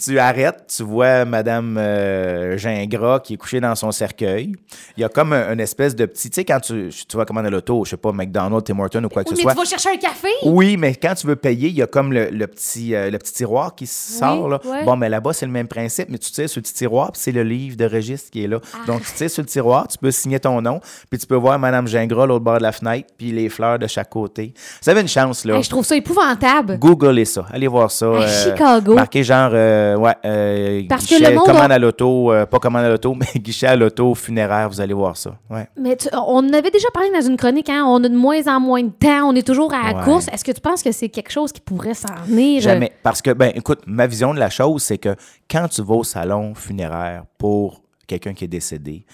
Tu 0.03 0.17
arrêtes, 0.17 0.65
tu 0.75 0.83
vois 0.83 1.25
Madame 1.25 1.77
euh, 1.77 2.57
Gingras 2.57 3.19
qui 3.19 3.35
est 3.35 3.37
couchée 3.37 3.59
dans 3.61 3.75
son 3.75 3.91
cercueil. 3.91 4.53
Il 4.97 5.01
y 5.01 5.03
a 5.03 5.09
comme 5.09 5.33
un, 5.33 5.53
une 5.53 5.59
espèce 5.59 5.95
de 5.95 6.05
petit... 6.05 6.29
Tu 6.29 6.35
sais, 6.41 6.45
quand 6.45 6.59
tu, 6.59 6.89
tu 7.07 7.17
vas 7.17 7.25
commander 7.25 7.49
l'auto, 7.51 7.85
je 7.85 7.91
sais 7.91 7.97
pas, 7.97 8.11
McDonald's, 8.11 8.63
Tim 8.65 8.79
Hortons 8.79 9.03
ou 9.03 9.09
quoi 9.09 9.23
que 9.23 9.29
Oui, 9.29 9.35
ce 9.35 9.45
mais 9.45 9.53
soit. 9.53 9.63
tu 9.63 9.69
vas 9.69 9.77
chercher 9.77 9.89
un 9.89 9.97
café? 9.97 10.29
Oui, 10.43 10.75
mais 10.77 10.95
quand 10.95 11.13
tu 11.13 11.27
veux 11.27 11.35
payer, 11.35 11.69
il 11.69 11.75
y 11.75 11.81
a 11.81 11.87
comme 11.87 12.11
le, 12.13 12.29
le 12.29 12.47
petit, 12.47 12.95
euh, 12.95 13.11
le 13.11 13.17
petit 13.19 13.33
tiroir 13.33 13.75
qui 13.75 13.85
sort. 13.85 14.49
là. 14.49 14.59
ouais. 14.65 14.83
Bon, 14.85 14.97
mais 15.03 15.09
là-bas, 15.09 15.33
c'est 15.33 15.45
le 15.45 15.51
même 15.51 15.67
principe, 15.67 16.07
mais 16.09 16.17
tu 16.17 16.31
tires 16.31 16.49
sur 16.49 16.59
le 16.59 16.63
petit 16.63 16.73
tiroir, 16.73 17.11
puis 17.11 17.21
c'est 17.21 17.33
le 17.33 17.43
livre 17.43 17.75
de 17.75 17.83
registre 17.85 18.31
qui 18.31 18.43
est 18.45 18.47
là. 18.47 18.59
Ah. 18.73 18.77
Donc, 18.87 19.01
tu 19.03 19.11
tires 19.13 19.29
sur 19.29 19.41
le 19.43 19.47
tiroir, 19.47 19.85
tu 19.87 19.97
peux 19.97 20.11
signer 20.11 20.39
ton 20.39 20.61
nom, 20.61 20.79
puis 21.09 21.19
tu 21.19 21.27
peux 21.27 21.35
voir 21.35 21.59
Madame 21.59 21.87
Gingras 21.87 22.25
l'autre 22.25 22.45
bord 22.45 22.57
de 22.59 22.63
la 22.63 22.71
fenêtre, 22.71 23.09
puis 23.17 23.31
les 23.33 23.49
fleurs 23.49 23.77
de 23.79 23.87
chaque 23.87 24.09
côté. 24.09 24.53
Vous 24.81 24.89
avez 24.89 25.01
une 25.01 25.07
chance, 25.09 25.43
là. 25.43 25.55
Hey, 25.57 25.63
je 25.63 25.69
trouve 25.69 25.83
ça 25.83 25.95
épouvantable. 25.97 26.77
Googlez 26.79 27.25
ça. 27.25 27.45
Allez 27.51 27.67
voir 27.67 27.91
ça. 27.91 28.09
À 28.17 28.27
Chicago. 28.27 28.93
Marquez 28.93 29.23
genre, 29.23 29.49
euh, 29.53 29.95
ouais, 29.97 30.13
euh, 30.25 30.81
Parce 30.87 31.05
que 31.05 31.15
guichet, 31.15 31.29
le 31.31 31.35
monde 31.35 31.45
commande 31.45 31.71
a- 31.71 31.75
à 31.75 31.79
l'auto, 31.79 32.31
euh, 32.31 32.45
pas 32.45 32.59
commande 32.59 32.85
à 32.85 32.89
l'auto, 32.89 33.13
mais 33.19 33.27
guichet 33.41 33.67
à 33.67 33.75
l'auto, 33.75 34.15
funéraire, 34.15 34.69
vous 34.69 34.79
allez 34.79 34.93
voir 34.93 35.17
ça. 35.17 35.31
Ouais. 35.49 35.67
Mais 35.77 35.95
tu- 35.97 36.07
on 36.13 36.47
avait 36.53 36.71
déjà 36.71 36.87
parlé 36.93 37.09
dans 37.11 37.21
une 37.27 37.35
chronique, 37.37 37.69
hein? 37.69 37.83
on 37.87 38.01
a 38.03 38.07
de 38.09 38.15
moins 38.15 38.47
en 38.47 38.59
moins 38.59 38.83
de 38.83 38.91
temps, 38.91 39.27
on 39.29 39.35
est 39.35 39.45
toujours 39.45 39.73
à 39.73 39.91
la 39.91 39.97
Ouais. 39.99 40.03
course. 40.05 40.27
Est-ce 40.31 40.43
que 40.45 40.51
tu 40.51 40.61
penses 40.61 40.81
que 40.81 40.91
c'est 40.91 41.09
quelque 41.09 41.31
chose 41.31 41.51
qui 41.51 41.59
pourrait 41.61 41.93
s'en 41.93 42.07
venir? 42.25 42.61
Jamais. 42.61 42.91
Parce 43.03 43.21
que, 43.21 43.31
ben, 43.31 43.51
écoute, 43.55 43.79
ma 43.87 44.07
vision 44.07 44.33
de 44.33 44.39
la 44.39 44.49
chose, 44.49 44.83
c'est 44.83 44.92
que 44.97 45.15
quand 45.49 45.67
tu 45.67 45.81
vas 45.81 45.95
au 45.95 46.03
salon 46.03 46.55
funéraire 46.55 47.25
pour 47.37 47.81
quelqu'un 48.07 48.33
qui 48.33 48.45
est 48.45 48.49
décédé, 48.49 49.05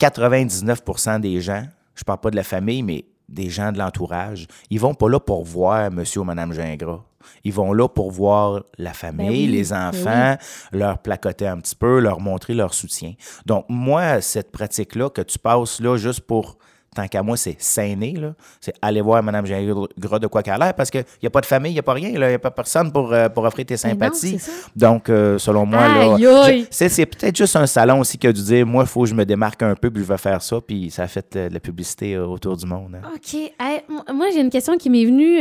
99% 0.00 1.20
des 1.20 1.40
gens, 1.40 1.64
je 1.94 2.04
parle 2.04 2.20
pas 2.20 2.30
de 2.30 2.36
la 2.36 2.42
famille, 2.42 2.82
mais 2.82 3.04
des 3.28 3.50
gens 3.50 3.72
de 3.72 3.78
l'entourage, 3.78 4.46
ils 4.70 4.78
vont 4.78 4.94
pas 4.94 5.08
là 5.08 5.18
pour 5.18 5.44
voir 5.44 5.90
monsieur 5.90 6.20
ou 6.20 6.24
madame 6.24 6.52
Gingras. 6.52 7.00
Ils 7.42 7.52
vont 7.52 7.72
là 7.72 7.88
pour 7.88 8.12
voir 8.12 8.62
la 8.78 8.92
famille, 8.92 9.26
Ben 9.26 9.32
oui, 9.32 9.46
les 9.48 9.70
ben 9.70 9.88
enfants, 9.88 10.36
leur 10.70 10.98
placoter 10.98 11.48
un 11.48 11.58
petit 11.58 11.74
peu, 11.74 11.98
leur 11.98 12.20
montrer 12.20 12.54
leur 12.54 12.72
soutien. 12.72 13.14
Donc, 13.46 13.64
moi, 13.68 14.20
cette 14.20 14.52
pratique-là, 14.52 15.10
que 15.10 15.22
tu 15.22 15.38
passes 15.38 15.80
là 15.80 15.96
juste 15.96 16.20
pour 16.20 16.56
tant 16.96 17.06
qu'à 17.08 17.22
moi, 17.22 17.36
c'est 17.36 17.56
sainer, 17.58 18.12
là. 18.12 18.34
C'est 18.60 18.74
aller 18.82 19.00
voir 19.00 19.22
Mme 19.22 19.46
Gingras 19.46 20.18
de 20.18 20.26
quoi 20.26 20.42
qu'elle 20.42 20.54
a 20.54 20.58
l'air, 20.58 20.74
parce 20.74 20.90
qu'il 20.90 21.04
n'y 21.22 21.26
a 21.26 21.30
pas 21.30 21.40
de 21.40 21.46
famille, 21.46 21.70
il 21.72 21.74
n'y 21.74 21.80
a 21.80 21.82
pas 21.82 21.92
rien, 21.92 22.08
il 22.08 22.18
n'y 22.18 22.24
a 22.24 22.38
pas 22.38 22.50
personne 22.50 22.90
pour, 22.90 23.12
euh, 23.12 23.28
pour 23.28 23.44
offrir 23.44 23.64
tes 23.66 23.74
non, 23.74 23.78
sympathies. 23.78 24.38
Donc, 24.74 25.08
euh, 25.08 25.38
selon 25.38 25.66
moi, 25.66 25.86
là, 25.88 26.14
Aïe, 26.14 26.22
je- 26.22 26.26
aïe. 26.48 26.66
c'est, 26.70 26.88
c'est 26.88 27.06
peut-être 27.06 27.36
juste 27.36 27.54
un 27.56 27.66
salon 27.66 28.00
aussi 28.00 28.18
qui 28.18 28.26
a 28.26 28.32
dû 28.32 28.42
dire, 28.42 28.66
moi, 28.66 28.84
il 28.84 28.88
faut 28.88 29.02
que 29.02 29.08
je 29.08 29.14
me 29.14 29.24
démarque 29.24 29.62
un 29.62 29.74
peu, 29.74 29.90
puis 29.90 30.02
je 30.02 30.08
vais 30.08 30.16
faire 30.18 30.40
ça, 30.42 30.56
puis 30.66 30.90
ça 30.90 31.04
a 31.04 31.06
fait 31.08 31.36
euh, 31.36 31.48
de 31.48 31.54
la 31.54 31.60
publicité 31.60 32.16
autour 32.18 32.56
du 32.56 32.66
monde. 32.66 32.96
hein. 32.96 33.08
OK. 33.14 33.34
Hey, 33.34 33.80
moi, 34.12 34.26
j'ai 34.32 34.40
une 34.40 34.50
question 34.50 34.76
qui 34.76 34.90
m'est 34.90 35.04
venue. 35.04 35.38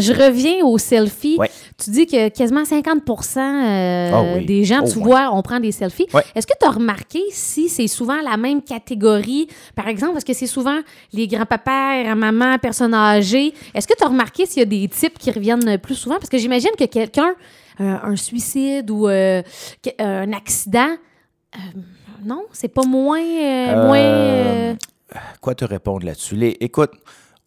je 0.00 0.12
reviens 0.12 0.64
au 0.64 0.76
selfie. 0.78 1.36
Ouais. 1.38 1.50
Tu 1.82 1.90
dis 1.90 2.06
que 2.06 2.28
quasiment 2.28 2.64
50 2.64 3.02
euh, 3.36 4.10
Ah 4.12 4.22
oui. 4.36 4.44
des 4.46 4.64
gens, 4.64 4.82
Au 4.82 4.88
tu 4.90 4.98
vois, 4.98 5.30
on 5.32 5.42
prend 5.42 5.60
des 5.60 5.72
selfies. 5.72 6.06
Ouais. 6.12 6.22
Est-ce 6.34 6.46
que 6.46 6.52
tu 6.60 6.66
as 6.66 6.70
remarqué 6.70 7.20
si 7.30 7.68
c'est 7.68 7.86
souvent 7.86 8.20
la 8.22 8.36
même 8.36 8.62
catégorie, 8.62 9.48
par 9.74 9.88
exemple, 9.88 10.12
parce 10.14 10.24
que 10.24 10.32
c'est 10.32 10.46
souvent 10.46 10.78
les 11.12 11.26
grands-papas, 11.28 12.02
grands-mamans, 12.04 12.58
personnes 12.58 12.94
âgées. 12.94 13.52
Est-ce 13.74 13.86
que 13.86 13.94
tu 13.96 14.04
as 14.04 14.08
remarqué 14.08 14.46
s'il 14.46 14.60
y 14.60 14.62
a 14.62 14.66
des 14.66 14.88
types 14.88 15.18
qui 15.18 15.30
reviennent 15.30 15.78
plus 15.78 15.94
souvent? 15.94 16.16
Parce 16.16 16.28
que 16.30 16.38
j'imagine 16.38 16.70
que 16.78 16.84
quelqu'un, 16.84 17.34
euh, 17.80 17.96
un 18.02 18.16
suicide 18.16 18.90
ou 18.90 19.08
euh, 19.08 19.42
euh, 20.00 20.22
un 20.22 20.32
accident, 20.32 20.96
euh, 21.54 21.58
non, 22.24 22.44
c'est 22.52 22.68
pas 22.68 22.84
moins. 22.84 23.20
moins 23.86 24.76
Quoi 25.40 25.54
te 25.54 25.64
répondre 25.64 26.04
là-dessus? 26.04 26.34
Les- 26.34 26.56
écoute, 26.60 26.90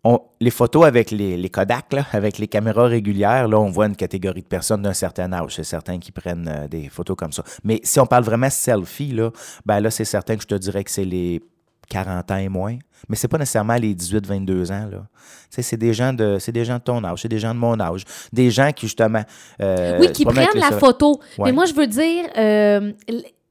on- 0.03 0.21
les 0.39 0.49
photos 0.51 0.85
avec 0.85 1.11
les, 1.11 1.35
les 1.35 1.49
Kodak, 1.49 1.91
là, 1.91 2.05
avec 2.13 2.37
les 2.37 2.47
caméras 2.47 2.85
régulières, 2.85 3.49
là, 3.49 3.59
on 3.59 3.69
voit 3.69 3.87
une 3.87 3.97
catégorie 3.97 4.41
de 4.41 4.47
personnes 4.47 4.81
d'un 4.81 4.93
certain 4.93 5.31
âge. 5.33 5.55
C'est 5.55 5.65
certain 5.65 5.99
qui 5.99 6.11
prennent 6.13 6.47
euh, 6.47 6.67
des 6.69 6.87
photos 6.87 7.17
comme 7.17 7.33
ça. 7.33 7.43
Mais 7.65 7.81
si 7.83 7.99
on 7.99 8.05
parle 8.05 8.23
vraiment 8.23 8.49
selfie, 8.49 9.11
là, 9.11 9.31
ben 9.65 9.81
là, 9.81 9.91
c'est 9.91 10.05
certain 10.05 10.37
que 10.37 10.43
je 10.43 10.47
te 10.47 10.55
dirais 10.55 10.83
que 10.85 10.91
c'est 10.91 11.03
les 11.03 11.41
40 11.89 12.31
ans 12.31 12.38
et 12.38 12.50
moins. 12.50 12.77
Mais 13.08 13.15
c'est 13.15 13.27
pas 13.27 13.38
nécessairement 13.38 13.75
les 13.75 13.96
18-22 13.96 14.72
ans. 14.72 14.88
Là. 14.91 15.05
C'est 15.50 15.77
des 15.77 15.93
gens 15.93 16.13
de 16.13 16.38
c'est 16.39 16.51
des 16.51 16.65
gens 16.65 16.75
de 16.77 16.84
ton 16.84 17.03
âge, 17.03 17.22
c'est 17.22 17.27
des 17.27 17.39
gens 17.39 17.53
de 17.53 17.60
mon 17.60 17.79
âge. 17.79 18.03
Des 18.31 18.51
gens 18.51 18.72
qui, 18.72 18.86
justement. 18.88 19.24
euh, 19.62 19.98
Oui, 20.00 20.12
qui 20.12 20.24
prennent 20.25 20.48
la 20.55 20.72
photo. 20.79 21.19
Mais 21.39 21.51
moi, 21.51 21.65
je 21.65 21.74
veux 21.74 21.88
dire 21.88 22.25
euh, 22.38 22.91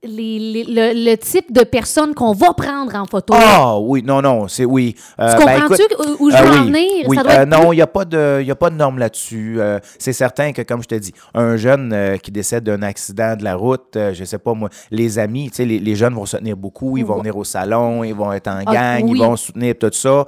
les- 0.04 0.38
les- 0.38 0.64
le, 0.64 1.10
le 1.10 1.16
type 1.16 1.52
de 1.52 1.64
personne 1.64 2.14
qu'on 2.14 2.32
va 2.32 2.52
prendre 2.54 2.94
en 2.94 3.04
photo. 3.04 3.34
Ah 3.36 3.76
oui, 3.80 4.00
non, 4.04 4.22
non, 4.22 4.46
c'est 4.46 4.64
oui. 4.64 4.94
Euh, 5.18 5.36
tu 5.36 5.44
ben, 5.44 5.60
comprends-tu 5.62 5.82
où, 5.98 6.26
où 6.26 6.30
je 6.30 6.36
Euh, 6.36 6.40
veux 6.42 6.50
oui, 6.52 6.58
en 6.58 6.64
venir? 6.66 7.04
oui. 7.08 7.16
Ça 7.16 7.22
doit 7.24 7.32
Euh, 7.32 7.42
être 7.42 7.48
non, 7.48 7.72
il 7.72 7.76
n'y 7.76 7.82
a, 7.82 7.86
pas 7.88 8.04
de- 8.04 8.40
y 8.44 8.50
a 8.50 8.54
pas 8.54 8.70
de 8.70 8.76
norme 8.76 8.98
là-dessus. 8.98 9.56
Euh, 9.58 9.80
c'est 9.98 10.12
certain 10.12 10.52
que, 10.52 10.62
comme 10.62 10.82
je 10.84 10.88
te 10.88 10.94
dis, 10.94 11.12
un 11.34 11.56
jeune 11.56 11.92
euh, 11.92 12.16
qui 12.16 12.30
décède 12.30 12.62
d'un 12.62 12.82
accident 12.82 13.34
de 13.34 13.42
la 13.42 13.56
route, 13.56 13.96
euh, 13.96 14.14
je 14.14 14.22
sais 14.22 14.38
pas 14.38 14.54
moi, 14.54 14.68
les 14.92 15.18
amis, 15.18 15.50
tu 15.50 15.56
sais, 15.56 15.64
les, 15.64 15.80
les 15.80 15.96
jeunes 15.96 16.14
vont 16.14 16.26
se 16.26 16.36
tenir 16.36 16.56
beaucoup, 16.56 16.96
ils 16.96 17.04
vont 17.04 17.18
venir 17.18 17.36
au 17.36 17.42
salon, 17.44 18.04
ils 18.04 18.14
vont 18.14 18.32
être 18.32 18.46
en 18.48 18.60
Ah, 18.66 18.72
gang, 18.72 19.04
oui. 19.04 19.12
ils 19.16 19.18
vont 19.18 19.34
soutenir 19.34 19.74
tout 19.80 19.90
ça. 19.92 20.24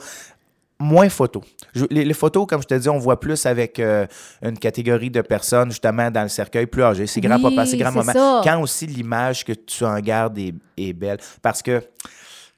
Moins 0.81 1.09
photos. 1.11 1.43
Je- 1.75 1.85
les, 1.91 2.05
les 2.05 2.15
photos, 2.15 2.47
comme 2.49 2.63
je 2.63 2.67
te 2.67 2.75
dis, 2.75 2.89
on 2.89 2.99
voit 2.99 3.21
plus 3.21 3.45
avec 3.47 3.79
euh, 3.79 4.07
une 4.43 4.59
catégorie 4.59 5.11
de 5.11 5.21
personnes, 5.21 5.71
justement, 5.71 6.11
dans 6.11 6.23
le 6.23 6.29
cercueil 6.29 6.67
plus 6.67 6.83
âgé. 6.83 7.07
C'est 7.07 7.21
grand-papa, 7.21 7.67
c'est 7.67 7.77
grand-maman. 7.77 8.13
Quand 8.43 8.61
aussi 8.63 8.87
l'image 8.87 9.45
que 9.45 9.53
tu 9.53 9.85
en 9.85 9.99
gardes 10.01 10.39
est, 10.39 10.55
est 10.79 10.93
belle. 10.95 11.19
Parce 11.43 11.63
que, 11.63 11.83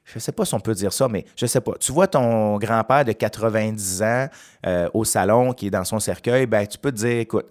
je 0.05 0.19
sais 0.19 0.31
pas 0.31 0.45
si 0.45 0.53
on 0.53 0.59
peut 0.59 0.73
dire 0.73 0.93
ça, 0.93 1.07
mais 1.09 1.25
je 1.35 1.45
sais 1.45 1.61
pas. 1.61 1.73
Tu 1.79 1.91
vois 1.91 2.07
ton 2.07 2.57
grand-père 2.57 3.03
de 3.05 3.11
90 3.11 4.01
ans 4.03 4.27
euh, 4.65 4.89
au 4.93 5.03
salon 5.03 5.53
qui 5.53 5.67
est 5.67 5.71
dans 5.71 5.83
son 5.83 5.99
cercueil, 5.99 6.45
ben 6.45 6.65
tu 6.65 6.77
peux 6.77 6.91
te 6.91 6.97
dire, 6.97 7.19
écoute, 7.19 7.45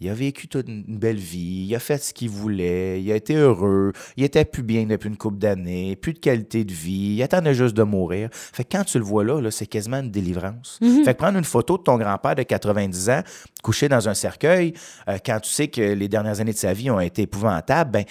il 0.00 0.08
a 0.10 0.14
vécu 0.14 0.48
toute 0.48 0.68
une 0.68 0.84
belle 0.98 1.16
vie, 1.16 1.66
il 1.68 1.74
a 1.74 1.78
fait 1.78 1.98
ce 2.02 2.12
qu'il 2.12 2.28
voulait, 2.28 3.00
il 3.00 3.10
a 3.12 3.16
été 3.16 3.34
heureux, 3.36 3.92
il 4.16 4.24
était 4.24 4.44
plus 4.44 4.62
bien 4.62 4.84
depuis 4.84 5.08
une 5.08 5.16
couple 5.16 5.38
d'années, 5.38 5.96
plus 5.96 6.12
de 6.12 6.18
qualité 6.18 6.64
de 6.64 6.72
vie, 6.72 7.14
il 7.16 7.22
attendait 7.22 7.54
juste 7.54 7.74
de 7.76 7.82
mourir. 7.84 8.28
Fait 8.32 8.64
que 8.64 8.76
quand 8.76 8.84
tu 8.84 8.98
le 8.98 9.04
vois 9.04 9.24
là, 9.24 9.40
là 9.40 9.50
c'est 9.50 9.66
quasiment 9.66 10.00
une 10.00 10.10
délivrance. 10.10 10.78
Fait 11.04 11.14
que 11.14 11.18
prendre 11.18 11.38
une 11.38 11.44
photo 11.44 11.78
de 11.78 11.82
ton 11.84 11.96
grand-père 11.96 12.34
de 12.34 12.42
90 12.42 13.08
ans 13.10 13.22
couché 13.62 13.88
dans 13.88 14.08
un 14.08 14.14
cercueil, 14.14 14.74
euh, 15.08 15.16
quand 15.24 15.38
tu 15.40 15.50
sais 15.50 15.68
que 15.68 15.80
les 15.80 16.08
dernières 16.08 16.40
années 16.40 16.52
de 16.52 16.58
sa 16.58 16.72
vie 16.72 16.90
ont 16.90 17.00
été 17.00 17.22
épouvantables, 17.22 17.90
ben 17.92 18.04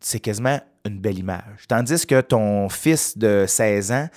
c'est 0.00 0.20
quasiment 0.20 0.58
une 0.86 0.98
belle 1.00 1.18
image. 1.18 1.66
Tandis 1.68 2.06
que 2.06 2.20
ton 2.20 2.68
fils 2.68 3.18
de 3.18 3.44
16 3.48 3.90
ans, 3.92 4.08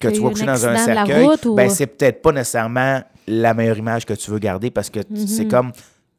que 0.00 0.08
tu 0.08 0.20
vois 0.20 0.30
un 0.30 0.46
dans 0.46 0.66
un 0.66 0.74
cercueil, 0.94 1.26
route 1.26 1.44
ou- 1.44 1.54
ben 1.54 1.68
c'est 1.68 1.86
peut-être 1.86 2.22
pas 2.22 2.32
nécessairement 2.32 3.02
la 3.28 3.52
meilleure 3.52 3.76
image 3.78 4.06
que 4.06 4.14
tu 4.14 4.30
veux 4.30 4.38
garder 4.38 4.70
parce 4.70 4.88
que 4.88 5.00
t- 5.00 5.26
c'est 5.26 5.46
comme 5.46 5.72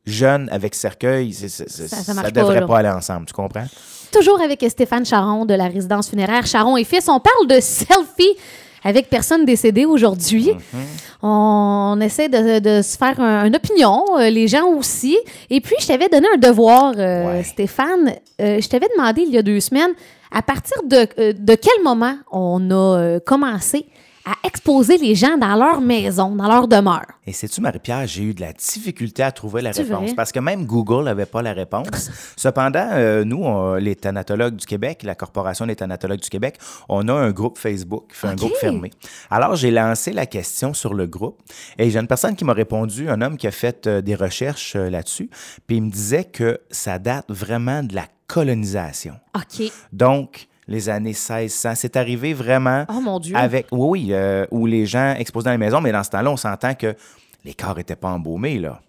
jeune 0.06 0.50
avec 0.52 0.76
cercueil, 0.76 1.34
Ça- 1.34 2.14
pas, 2.22 2.32
devrait 2.32 2.66
pas, 2.66 2.78
aller 2.80 2.90
ensemble, 2.90 3.26
tu 3.26 3.34
comprends? 3.34 3.66
Toujours 4.12 4.40
avec 4.42 4.64
Stéphane 4.70 5.06
Charon 5.06 5.46
de 5.46 5.54
la 5.54 5.68
résidence 5.68 6.10
funéraire 6.10 6.46
Charon 6.46 6.78
et 6.78 6.84
Fils. 6.84 7.08
On 7.10 7.20
parle 7.20 7.48
de 7.48 7.60
selfie 7.60 8.36
avec 8.84 9.10
personne 9.10 9.46
décédée 9.46 9.86
aujourd'hui. 9.86 10.52
Mm-hmm. 10.52 11.24
On 11.24 12.00
essaie 12.02 12.30
de, 12.30 12.60
de 12.60 12.82
se 12.84 12.98
faire 12.98 13.20
un- 13.20 13.46
une 13.46 13.56
opinion, 13.56 14.04
euh, 14.20 14.30
les 14.30 14.48
gens 14.48 14.68
aussi. 14.68 15.18
Et 15.50 15.60
puis, 15.60 15.76
je 15.82 15.88
t'avais 15.88 16.08
donné 16.08 16.28
un 16.34 16.38
devoir, 16.38 16.94
euh, 16.98 17.26
Ouais. 17.38 17.44
Stéphane. 17.44 18.14
Euh, 18.40 18.62
je 18.62 18.68
t'avais 18.70 18.88
demandé 18.96 19.24
il 19.24 19.34
y 19.34 19.38
a 19.38 19.42
deux 19.42 19.60
semaines, 19.60 19.92
à 20.32 20.42
partir 20.44 20.78
de, 20.84 21.32
de 21.34 21.56
quel 21.56 21.84
moment 21.84 22.16
on 22.32 22.70
a 22.72 23.20
commencé 23.26 23.86
à 24.25 24.34
exposer 24.48 24.98
les 24.98 25.13
gens 25.15 25.38
dans 25.38 25.55
leur 25.55 25.82
maison, 25.82 26.36
dans 26.36 26.48
leur 26.48 26.67
demeure. 26.67 27.05
Et 27.27 27.32
sais-tu, 27.34 27.62
Marie-Pierre, 27.62 28.08
j'ai 28.08 28.24
eu 28.24 28.34
de 28.34 28.41
la 28.41 28.53
difficulté 28.53 29.22
à 29.24 29.32
trouver 29.32 29.62
la 29.62 29.72
réponse 29.72 30.13
parce 30.15 30.32
que 30.32 30.39
même 30.39 30.65
Google 30.65 31.03
n'avait 31.05 31.25
pas 31.25 31.41
la 31.41 31.53
réponse. 31.53 32.10
Cependant, 32.36 32.89
euh, 32.94 33.24
nous, 33.24 33.44
on- 33.44 33.75
les 33.75 33.96
thanatologues 33.96 34.55
du 34.55 34.65
Québec, 34.65 35.03
la 35.03 35.15
Corporation 35.15 35.65
des 35.67 35.75
thanatologues 35.75 36.22
du 36.22 36.29
Québec, 36.29 36.58
on 36.89 37.08
a 37.08 37.13
un 37.13 37.32
groupe 37.32 37.58
Facebook, 37.58 38.05
fait 38.13 38.27
un 38.27 38.36
groupe 38.36 38.55
fermé. 38.55 38.91
Alors, 39.29 39.55
j'ai 39.55 39.72
lancé 39.72 40.12
la 40.12 40.25
question 40.25 40.74
sur 40.74 40.94
le 40.94 41.05
groupe 41.08 41.39
et 41.77 41.89
j'ai 41.89 42.00
une 42.00 42.08
personne 42.08 42.36
qui 42.36 42.46
m'a 42.46 42.53
répondu, 42.53 43.10
un 43.10 43.22
homme 43.22 43.38
qui 43.38 43.48
a 43.48 43.51
fait 43.51 43.86
euh, 43.88 44.01
des 44.01 44.15
recherches 44.15 44.75
euh, 44.75 44.89
là-dessus, 44.89 45.29
puis 45.67 45.77
il 45.77 45.84
me 45.84 45.91
disait 45.91 46.24
que 46.25 46.60
ça 46.72 47.00
date 47.00 47.25
vraiment 47.29 47.84
de 47.84 47.94
la 47.96 48.05
colonisation. 48.27 49.15
OK. 49.36 49.72
Donc, 49.94 50.48
les 50.67 50.89
années 50.89 51.10
1600, 51.10 51.74
c'est 51.75 51.95
arrivé 51.95 52.34
vraiment 52.34 52.86
Oh 52.89 53.00
mon 53.01 53.19
Dieu. 53.19 53.36
avec, 53.36 53.67
oui, 53.72 53.88
oui, 53.89 54.07
euh, 54.12 54.45
où 54.51 54.65
les 54.65 54.86
gens 54.86 55.13
exposaient 55.17 55.45
dans 55.45 55.51
les 55.51 55.57
maisons, 55.57 55.81
mais 55.81 55.91
dans 55.91 56.03
ce 56.03 56.10
temps-là, 56.10 56.31
on 56.31 56.38
s'entend 56.38 56.74
que 56.74 56.95
les 57.43 57.53
corps 57.53 57.75
n'étaient 57.75 57.95
pas 57.95 58.10
embaumés, 58.10 58.60
là. 58.60 58.81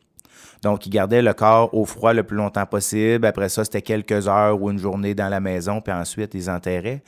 Donc, 0.62 0.86
ils 0.86 0.90
gardaient 0.90 1.20
le 1.22 1.34
corps 1.34 1.72
au 1.74 1.84
froid 1.84 2.14
le 2.14 2.22
plus 2.22 2.36
longtemps 2.36 2.64
possible. 2.64 3.26
Après 3.26 3.48
ça, 3.50 3.62
c'était 3.62 3.82
quelques 3.82 4.26
heures 4.26 4.60
ou 4.60 4.70
une 4.70 4.78
journée 4.78 5.14
dans 5.14 5.28
la 5.28 5.38
maison, 5.38 5.80
puis 5.82 5.92
ensuite, 5.92 6.32
ils 6.34 6.48
enterraient. 6.48 7.02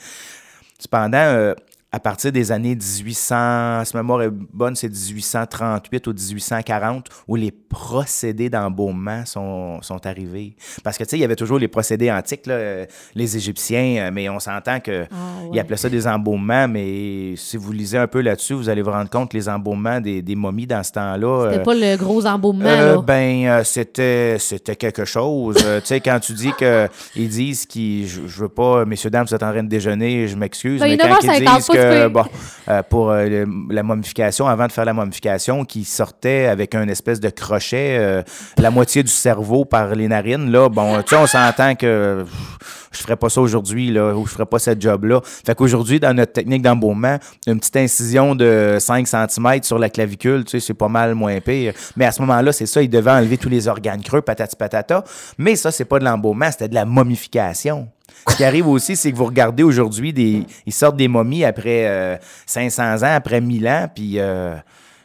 Cependant, 0.79 1.17
euh, 1.19 1.55
à 1.91 2.01
partir 2.01 2.33
des 2.33 2.53
années 2.53 2.75
1800, 2.75 3.85
si 3.87 3.97
ma 3.97 4.03
mémoire 4.03 4.21
est 4.23 4.31
bonne, 4.31 4.77
c'est 4.77 4.89
1838 4.91 6.07
ou 6.07 6.13
1840, 6.13 7.07
où 7.27 7.35
les 7.37 7.51
procédés 7.51 8.51
d'embaumement 8.51 9.25
sont, 9.25 9.81
sont 9.81 10.07
arrivés. 10.07 10.55
Parce 10.85 10.99
que, 10.99 11.05
tu 11.05 11.11
sais, 11.11 11.17
il 11.17 11.21
y 11.21 11.25
avait 11.25 11.35
toujours 11.37 11.59
les 11.59 11.69
procédés 11.69 12.11
antiques, 12.11 12.47
là, 12.47 12.55
euh, 12.55 12.87
les 13.15 13.37
Égyptiens, 13.39 13.97
euh, 13.99 14.11
mais 14.13 14.29
on 14.29 14.39
s'entend 14.39 14.81
que 14.81 15.07
Ah, 15.11 15.47
ouais. 15.51 15.59
appelaient 15.61 15.79
ça 15.79 15.89
des 15.89 16.07
embaumements, 16.07 16.69
mais 16.69 17.35
si 17.37 17.57
vous 17.57 17.73
lisez 17.73 17.97
un 17.97 18.07
peu 18.07 18.21
là-dessus, 18.21 18.53
vous 18.53 18.69
allez 18.69 18.83
vous 18.83 18.91
rendre 18.91 19.09
compte 19.09 19.31
que 19.31 19.37
les 19.39 19.49
embaumements 19.49 20.01
des, 20.03 20.21
des 20.21 20.37
momies 20.37 20.67
dans 20.67 20.83
ce 20.83 20.93
temps-là... 20.93 21.47
C'était 21.49 21.61
euh, 21.61 21.65
pas 21.65 21.75
le 21.75 21.97
gros 21.97 22.27
embaumement, 22.27 22.67
euh, 22.69 22.97
là. 22.97 23.01
ben, 23.03 23.47
euh, 23.47 23.65
c'était, 23.65 24.37
c'était 24.39 24.77
quelque 24.77 25.07
chose. 25.07 25.57
Tu 25.57 25.65
sais, 25.85 26.01
quand 26.01 26.21
tu 26.21 26.35
dis 26.35 26.53
que 26.59 26.87
ils 27.17 27.29
disent 27.31 27.65
qu'ils, 27.65 28.07
je, 28.07 28.27
je 28.27 28.43
veux 28.43 28.49
pas, 28.51 28.85
messieurs 28.85 29.09
dames, 29.11 29.25
vous 29.27 29.35
êtes 29.35 29.43
en 29.43 29.53
train 29.53 29.63
de 29.63 29.69
déjeuner, 29.69 30.29
je 30.29 30.37
m'excuse, 30.37 30.81
Ben, 30.81 30.89
mais 30.91 30.99
quand 30.99 31.19
ils 31.23 31.29
9h50, 31.31 31.57
disent 31.57 31.67
que, 31.81 32.09
bon, 32.09 32.25
euh, 32.69 32.83
pour 32.83 33.11
euh, 33.11 33.45
la 33.71 33.83
momification, 33.83 34.47
avant 34.47 34.67
de 34.67 34.73
faire 34.73 34.85
la 34.85 34.93
momification, 34.93 35.65
qui 35.65 35.85
sortait 35.85 36.47
avec 36.47 36.75
un 36.75 36.87
espèce 36.89 37.21
de 37.21 37.31
crochet, 37.31 37.97
euh, 37.99 38.23
la 38.59 38.71
moitié 38.71 39.03
du 39.03 39.11
cerveau 39.11 39.65
par 39.65 39.95
les 39.95 40.09
narines, 40.09 40.51
là, 40.51 40.69
bon, 40.69 41.01
tu 41.03 41.09
sais, 41.09 41.17
on 41.17 41.27
s'entend 41.27 41.75
que 41.75 42.25
pff, 42.25 42.89
je 42.93 42.99
ferais 42.99 43.17
pas 43.17 43.29
ça 43.29 43.41
aujourd'hui, 43.41 43.91
là, 43.91 44.15
ou 44.15 44.27
je 44.27 44.33
ferais 44.33 44.47
pas 44.47 44.59
cette 44.59 44.81
job-là. 44.81 45.21
Fait 45.25 45.55
qu'aujourd'hui, 45.55 46.01
dans 46.01 46.15
notre 46.15 46.33
technique 46.33 46.63
d'embaumement, 46.63 47.19
une 47.47 47.59
petite 47.59 47.77
incision 47.77 48.35
de 48.35 48.77
5 48.79 49.07
cm 49.07 49.63
sur 49.63 49.79
la 49.79 49.91
clavicule, 49.91 50.45
tu 50.45 50.53
sais, 50.53 50.67
c'est 50.67 50.75
pas 50.75 50.89
mal 50.89 51.15
moins 51.15 51.41
pire. 51.41 51.73
Mais 51.97 52.07
à 52.07 52.13
ce 52.13 52.21
moment-là, 52.23 52.53
c'est 52.53 52.67
ça, 52.67 52.83
ils 52.83 52.91
devaient 52.91 53.11
enlever 53.11 53.39
tous 53.39 53.49
les 53.49 53.69
organes 53.69 54.03
creux, 54.03 54.23
patati 54.23 54.57
patata. 54.57 55.05
Mais 55.39 55.57
ça, 55.57 55.71
c'est 55.71 55.85
pas 55.85 55.99
de 55.99 56.05
l'embaumement, 56.05 56.51
c'était 56.51 56.69
de 56.69 56.75
la 56.75 56.85
momification. 56.85 57.89
Ce 58.27 58.37
qui 58.37 58.45
arrive 58.45 58.69
aussi, 58.69 58.97
c'est 58.97 59.13
que 59.13 59.17
vous 59.17 59.27
regardez 59.27 59.63
aujourd'hui, 59.63 60.13
des, 60.13 60.45
ils 60.67 60.73
sortent 60.73 60.97
des 60.97 61.09
momies 61.09 61.45
après 61.45 61.87
euh, 61.87 62.17
500 62.47 63.03
ans, 63.03 63.15
après 63.15 63.41
1000 63.41 63.69
ans, 63.69 63.89
puis 63.95 64.15
euh, 64.19 64.57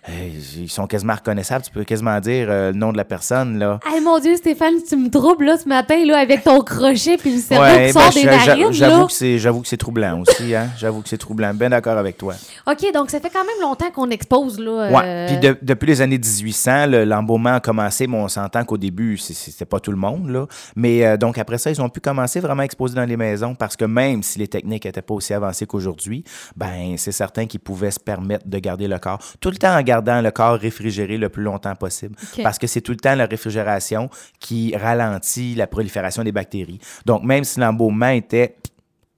ils 0.08 0.70
sont 0.70 0.88
quasiment 0.88 1.14
reconnaissables. 1.16 1.64
Tu 1.64 1.72
peux 1.72 1.84
quasiment 1.84 2.20
dire 2.20 2.48
euh, 2.50 2.72
le 2.72 2.78
nom 2.78 2.92
de 2.92 2.98
la 2.98 3.06
personne, 3.06 3.58
là. 3.58 3.80
Hey, 3.90 4.02
mon 4.02 4.20
Dieu, 4.20 4.36
Stéphane, 4.36 4.76
tu 4.88 4.96
me 4.98 5.10
troubles, 5.10 5.46
là, 5.46 5.58
ce 5.58 5.68
matin, 5.68 6.04
là, 6.06 6.18
avec 6.20 6.44
ton 6.44 6.62
crochet 6.62 7.18
puis 7.18 7.36
le 7.36 7.40
cerveau 7.42 7.64
Ouais, 7.64 7.88
qui 7.88 7.94
ben, 7.94 8.02
sort 8.02 8.14
des 8.14 8.22
j'a- 8.24 8.38
j'a- 8.40 8.46
narines, 8.56 8.74
J'avoue 8.74 9.06
que 9.08 9.14
c'est, 9.14 9.38
j'avoue 9.38 9.62
que 9.62 9.68
c'est 9.68 9.78
troublant 9.78 10.22
aussi, 10.22 10.54
hein. 10.56 10.68
J'avoue 10.78 11.02
que 11.02 11.10
c'est 11.10 11.18
troublant. 11.18 11.54
Ben 11.54 11.70
d'accord 11.70 11.98
avec 11.98 12.18
toi. 12.18 12.34
OK, 12.68 12.86
donc 12.94 13.10
ça 13.10 13.20
fait 13.20 13.30
quand 13.30 13.46
même 13.46 13.62
longtemps 13.62 13.92
qu'on 13.92 14.10
expose, 14.10 14.60
là. 14.60 14.90
Ouais. 14.92 15.02
euh, 15.06 15.28
Puis 15.28 15.38
de- 15.38 15.58
depuis 15.62 15.86
les 15.88 16.02
années 16.02 16.18
1800, 16.18 16.88
le- 16.88 17.06
l'embaumement 17.06 17.56
a 17.56 17.60
commencé, 17.60 18.08
mais 18.08 18.18
on 18.18 18.28
s'entend 18.28 18.64
qu'au 18.66 18.78
début, 18.78 19.18
c'était 19.18 19.66
pas 19.66 19.80
tout 19.80 19.92
le 19.92 19.98
monde, 19.98 20.30
là. 20.30 20.48
Mais 20.76 21.06
euh, 21.06 21.18
donc 21.18 21.38
après 21.38 21.58
ça, 21.58 21.72
ils 21.72 21.82
ont 21.82 21.90
pu 21.90 22.00
commencer 22.02 22.40
vraiment 22.40 22.62
à 22.62 22.66
exposer 22.66 22.96
dans 22.96 23.06
les 23.06 23.18
maisons 23.18 23.56
parce 23.56 23.76
que 23.76 23.86
même 23.86 24.24
si 24.24 24.40
les 24.40 24.48
techniques 24.48 24.86
n'étaient 24.86 25.02
pas 25.02 25.14
aussi 25.14 25.34
avancées 25.34 25.66
qu'aujourd'hui, 25.66 26.24
ben 26.56 26.96
c'est 26.98 27.12
certain 27.12 27.46
qu'ils 27.46 27.60
pouvaient 27.60 27.92
se 27.92 28.00
permettre 28.00 28.48
de 28.48 28.60
garder 28.60 28.88
le 28.88 28.98
corps 29.00 29.20
tout 29.40 29.50
le 29.50 29.58
temps 29.58 29.76
en 29.78 29.82
gardant 29.94 30.22
le 30.22 30.32
corps 30.32 30.58
réfrigéré 30.58 31.18
le 31.18 31.30
plus 31.30 31.44
longtemps 31.44 31.76
possible. 31.76 32.16
Parce 32.42 32.58
que 32.58 32.68
c'est 32.68 32.82
tout 32.82 32.92
le 32.92 32.98
temps 32.98 33.16
la 33.16 33.26
réfrigération 33.26 34.10
qui 34.40 34.76
ralentit 34.76 35.56
la 35.56 35.68
prolifération 35.68 36.24
des 36.24 36.32
bactéries. 36.32 36.80
Donc 37.06 37.24
même 37.24 37.44
si 37.44 37.60
l'embaumement 37.60 38.10
était 38.10 38.56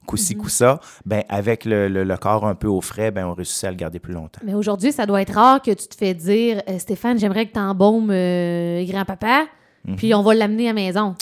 coup-ci, 0.06 0.34
Mhm. 0.36 0.40
coup-ça, 0.42 0.80
ben 1.04 1.22
avec 1.28 1.64
le, 1.64 1.88
le- 1.88 2.04
le 2.04 2.16
corps 2.16 2.46
un 2.46 2.54
peu 2.54 2.68
au 2.68 2.80
frais, 2.80 3.10
ben 3.10 3.26
on 3.26 3.34
réussissait 3.34 3.66
à 3.66 3.70
le 3.70 3.76
garder 3.76 3.98
plus 3.98 4.12
longtemps. 4.14 4.40
Mais 4.44 4.54
aujourd'hui, 4.54 4.92
ça 4.92 5.04
doit 5.04 5.20
être 5.22 5.34
rare 5.34 5.60
que 5.60 5.72
tu 5.72 5.88
te 5.88 5.96
fais 5.96 6.14
dire 6.14 6.62
euh, 6.68 6.78
Stéphane, 6.78 7.18
j'aimerais 7.18 7.46
que 7.46 7.52
tu 7.54 7.58
embaumes 7.58 8.10
euh, 8.12 8.84
grand-papa, 8.86 9.46
Mhm. 9.84 9.96
puis 9.96 10.14
on 10.14 10.22
va 10.22 10.34
l'amener 10.34 10.66
à 10.66 10.72
la 10.72 10.74
maison. 10.74 11.14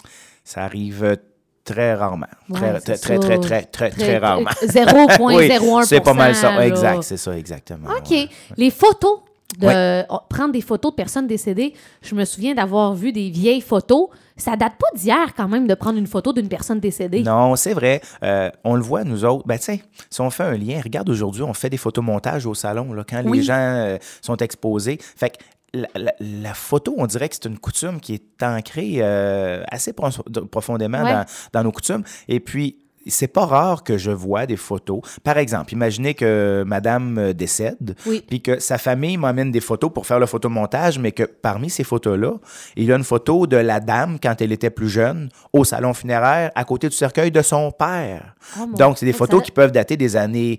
Ça 0.44 0.64
arrive 0.64 1.02
euh, 1.02 1.16
très 1.64 1.94
rarement. 1.94 2.26
Ouais, 2.50 2.58
très, 2.80 2.96
très, 2.98 2.98
très, 2.98 3.18
très, 3.18 3.38
très, 3.38 3.62
très, 3.62 3.90
très 3.90 4.18
rarement. 4.18 4.50
euh, 4.62 4.66
0,01 4.66 5.34
Oui, 5.80 5.86
c'est 5.86 6.00
pas 6.00 6.12
mal 6.12 6.34
ça. 6.34 6.62
Exact, 6.66 7.02
c'est 7.04 7.16
ça, 7.16 7.38
exactement. 7.38 7.88
OK. 7.88 8.10
ouais. 8.10 8.28
Les 8.58 8.70
photos, 8.70 9.20
de 9.58 10.04
oh, 10.10 10.18
prendre 10.28 10.52
des 10.52 10.60
photos 10.60 10.90
de 10.92 10.96
personnes 10.96 11.26
décédées, 11.26 11.74
je 12.02 12.14
me 12.14 12.24
souviens 12.24 12.54
d'avoir 12.54 12.94
vu 12.94 13.12
des 13.12 13.30
vieilles 13.30 13.60
photos. 13.60 14.08
Ça 14.36 14.56
date 14.56 14.72
pas 14.78 14.98
d'hier 14.98 15.32
quand 15.36 15.46
même 15.46 15.68
de 15.68 15.74
prendre 15.74 15.96
une 15.96 16.08
photo 16.08 16.32
d'une 16.32 16.48
personne 16.48 16.80
décédée. 16.80 17.22
Non, 17.22 17.54
c'est 17.54 17.72
vrai. 17.74 18.00
Euh, 18.24 18.50
on 18.64 18.74
le 18.74 18.82
voit, 18.82 19.04
nous 19.04 19.24
autres. 19.24 19.46
Ben, 19.46 19.58
tiens, 19.58 19.78
si 20.10 20.20
on 20.20 20.30
fait 20.30 20.42
un 20.42 20.56
lien, 20.56 20.80
regarde 20.82 21.08
aujourd'hui, 21.08 21.42
on 21.42 21.54
fait 21.54 21.70
des 21.70 21.76
photomontages 21.76 22.46
au 22.46 22.54
salon, 22.54 22.92
là, 22.92 23.04
quand 23.08 23.22
Oui. 23.26 23.38
les 23.38 23.44
gens 23.44 23.54
euh, 23.54 23.96
sont 24.22 24.36
exposés. 24.38 24.98
Fait 25.00 25.30
que 25.30 25.36
la, 25.72 25.88
la- 25.94 26.14
la 26.20 26.54
photo, 26.54 26.94
on 26.98 27.06
dirait 27.06 27.28
que 27.28 27.36
c'est 27.36 27.48
une 27.48 27.58
coutume 27.58 28.00
qui 28.00 28.14
est 28.14 28.42
ancrée 28.42 28.96
euh, 28.98 29.62
assez 29.68 29.92
pro- 29.92 30.08
profondément 30.50 31.02
Ouais. 31.04 31.12
dans, 31.12 31.24
dans 31.52 31.62
nos 31.64 31.72
coutumes. 31.72 32.02
Et 32.26 32.40
puis, 32.40 32.78
c'est 33.06 33.28
pas 33.28 33.44
rare 33.46 33.84
que 33.84 33.98
je 33.98 34.10
vois 34.10 34.46
des 34.46 34.56
photos. 34.56 35.00
Par 35.22 35.38
exemple, 35.38 35.72
imaginez 35.72 36.14
que 36.14 36.64
madame 36.66 37.18
euh, 37.18 37.32
décède, 37.32 37.96
Oui. 38.06 38.24
puis 38.26 38.40
que 38.42 38.58
sa 38.58 38.78
famille 38.78 39.16
m'amène 39.16 39.50
des 39.50 39.60
photos 39.60 39.92
pour 39.92 40.06
faire 40.06 40.18
le 40.18 40.26
photomontage, 40.26 40.98
mais 40.98 41.12
que 41.12 41.24
parmi 41.24 41.70
ces 41.70 41.84
photos-là, 41.84 42.34
il 42.76 42.84
y 42.84 42.92
a 42.92 42.96
une 42.96 43.04
photo 43.04 43.46
de 43.46 43.56
la 43.56 43.80
dame 43.80 44.18
quand 44.22 44.40
elle 44.40 44.52
était 44.52 44.70
plus 44.70 44.88
jeune 44.88 45.28
au 45.52 45.64
salon 45.64 45.92
funéraire 45.94 46.50
à 46.54 46.64
côté 46.64 46.88
du 46.88 46.94
cercueil 46.96 47.30
de 47.30 47.42
son 47.42 47.70
père. 47.70 48.34
Oh, 48.60 48.66
Donc, 48.76 48.98
c'est 48.98 49.06
des 49.06 49.12
photos 49.12 49.40
ça- 49.40 49.44
qui 49.46 49.50
peuvent 49.50 49.72
dater 49.72 49.96
des 49.96 50.16
années 50.16 50.58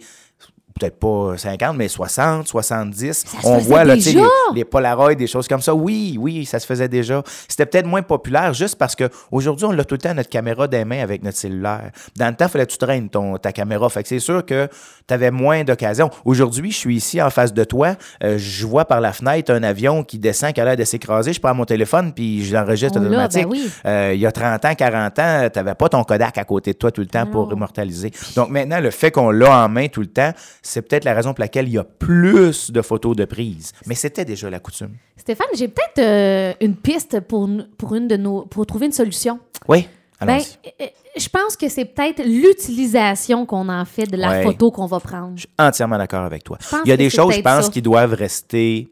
peut-être 0.79 0.99
pas 0.99 1.37
50, 1.37 1.77
mais 1.77 1.87
60, 1.87 2.47
70. 2.47 3.13
Ça 3.13 3.41
se 3.41 3.47
On 3.47 3.57
voit 3.59 3.83
là, 3.85 3.95
déjà? 3.95 4.19
les, 4.19 4.25
les 4.55 4.65
Polaroids, 4.65 5.15
des 5.15 5.27
choses 5.27 5.47
comme 5.47 5.61
ça. 5.61 5.73
Oui, 5.73 6.17
oui, 6.19 6.45
ça 6.45 6.59
se 6.59 6.65
faisait 6.65 6.89
déjà. 6.89 7.23
C'était 7.47 7.65
peut-être 7.65 7.85
moins 7.85 8.01
populaire 8.01 8.53
juste 8.53 8.75
parce 8.75 8.95
que 8.95 9.09
aujourd'hui, 9.31 9.65
on 9.65 9.71
l'a 9.71 9.85
tout 9.85 9.95
le 9.95 9.99
temps 9.99 10.13
notre 10.13 10.29
caméra 10.29 10.67
des 10.67 10.83
mains 10.83 11.01
avec 11.01 11.23
notre 11.23 11.37
cellulaire. 11.37 11.91
Dans 12.17 12.27
le 12.27 12.35
temps, 12.35 12.45
il 12.45 12.51
fallait 12.51 12.65
que 12.65 12.71
tu 12.71 12.77
traînes 12.77 13.09
ton, 13.09 13.37
ta 13.37 13.53
caméra. 13.53 13.87
Fait 13.89 14.03
que 14.03 14.09
c'est 14.09 14.19
sûr 14.19 14.45
que 14.45 14.67
tu 15.07 15.13
avais 15.13 15.31
moins 15.31 15.63
d'occasions. 15.63 16.09
Aujourd'hui, 16.25 16.71
je 16.71 16.77
suis 16.77 16.95
ici 16.97 17.21
en 17.21 17.29
face 17.29 17.53
de 17.53 17.63
toi. 17.63 17.95
euh, 18.23 18.37
je 18.37 18.65
vois 18.67 18.85
par 18.85 18.99
la 18.99 19.13
fenêtre 19.13 19.53
un 19.53 19.63
avion 19.63 20.03
qui 20.03 20.19
descend, 20.19 20.51
qui 20.51 20.59
a 20.59 20.65
l'air 20.65 20.75
de 20.75 20.83
s'écraser. 20.83 21.31
Je 21.31 21.39
prends 21.39 21.55
mon 21.55 21.65
téléphone 21.65 22.11
puis 22.13 22.43
je 22.43 22.53
l'enregistre 22.53 22.99
l'a, 22.99 23.07
automatique. 23.07 23.43
ben 23.43 23.49
oui. 23.49 23.69
Euh, 23.85 24.11
il 24.13 24.19
y 24.19 24.25
a 24.25 24.31
30 24.31 24.65
ans, 24.65 24.75
40 24.75 25.19
ans, 25.19 25.47
tu 25.53 25.59
n'avais 25.59 25.75
pas 25.75 25.87
ton 25.87 26.03
Kodak 26.03 26.37
à 26.37 26.43
côté 26.43 26.73
de 26.73 26.77
toi 26.77 26.91
tout 26.91 27.01
le 27.01 27.07
temps 27.07 27.25
pour 27.27 27.51
immortaliser. 27.53 28.11
Donc 28.35 28.49
maintenant, 28.49 28.79
le 28.81 28.91
fait 28.91 29.11
qu'on 29.11 29.31
l'a 29.31 29.63
en 29.65 29.69
main 29.69 29.87
tout 29.87 30.01
le 30.01 30.07
temps, 30.07 30.31
c'est 30.67 30.81
peut-être 30.81 31.05
la 31.05 31.13
raison 31.13 31.33
pour 31.33 31.41
laquelle 31.41 31.67
il 31.67 31.73
y 31.73 31.77
a 31.77 31.83
plus 31.83 32.71
de 32.71 32.81
photos 32.81 33.15
de 33.15 33.25
prise. 33.25 33.71
Mais 33.85 33.95
c'était 33.95 34.25
déjà 34.25 34.49
la 34.49 34.59
coutume. 34.59 34.95
Stéphane, 35.15 35.47
j'ai 35.55 35.67
peut-être 35.67 35.99
euh, 35.99 36.53
une 36.59 36.75
piste 36.75 37.19
pour, 37.21 37.47
pour, 37.77 37.95
une 37.95 38.07
de 38.07 38.17
nos, 38.17 38.41
pour 38.45 38.65
trouver 38.65 38.87
une 38.87 38.91
solution. 38.91 39.39
Oui, 39.67 39.87
Ben, 40.19 40.29
allons-y. 40.33 40.57
euh, 40.81 40.87
je 41.17 41.29
pense 41.29 41.55
que 41.55 41.69
c'est 41.69 41.85
peut-être 41.85 42.23
l'utilisation 42.25 43.45
qu'on 43.45 43.69
en 43.69 43.85
fait 43.85 44.05
de 44.07 44.17
la 44.17 44.29
Ouais. 44.29 44.43
photo 44.43 44.71
qu'on 44.71 44.85
va 44.87 44.99
prendre. 44.99 45.33
Je 45.35 45.41
suis 45.41 45.49
entièrement 45.59 45.97
d'accord 45.97 46.23
avec 46.23 46.43
toi. 46.43 46.57
Il 46.83 46.89
y 46.89 46.91
a 46.91 46.97
des 46.97 47.09
choses, 47.09 47.35
je 47.35 47.41
pense, 47.41 47.65
ça. 47.65 47.71
qui 47.71 47.81
doivent 47.81 48.13
rester 48.13 48.89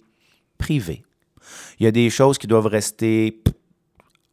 privées. 0.57 1.03
Il 1.79 1.85
y 1.85 1.87
a 1.87 1.91
des 1.91 2.09
choses 2.09 2.37
qui 2.37 2.47
doivent 2.47 2.67
rester 2.67 3.41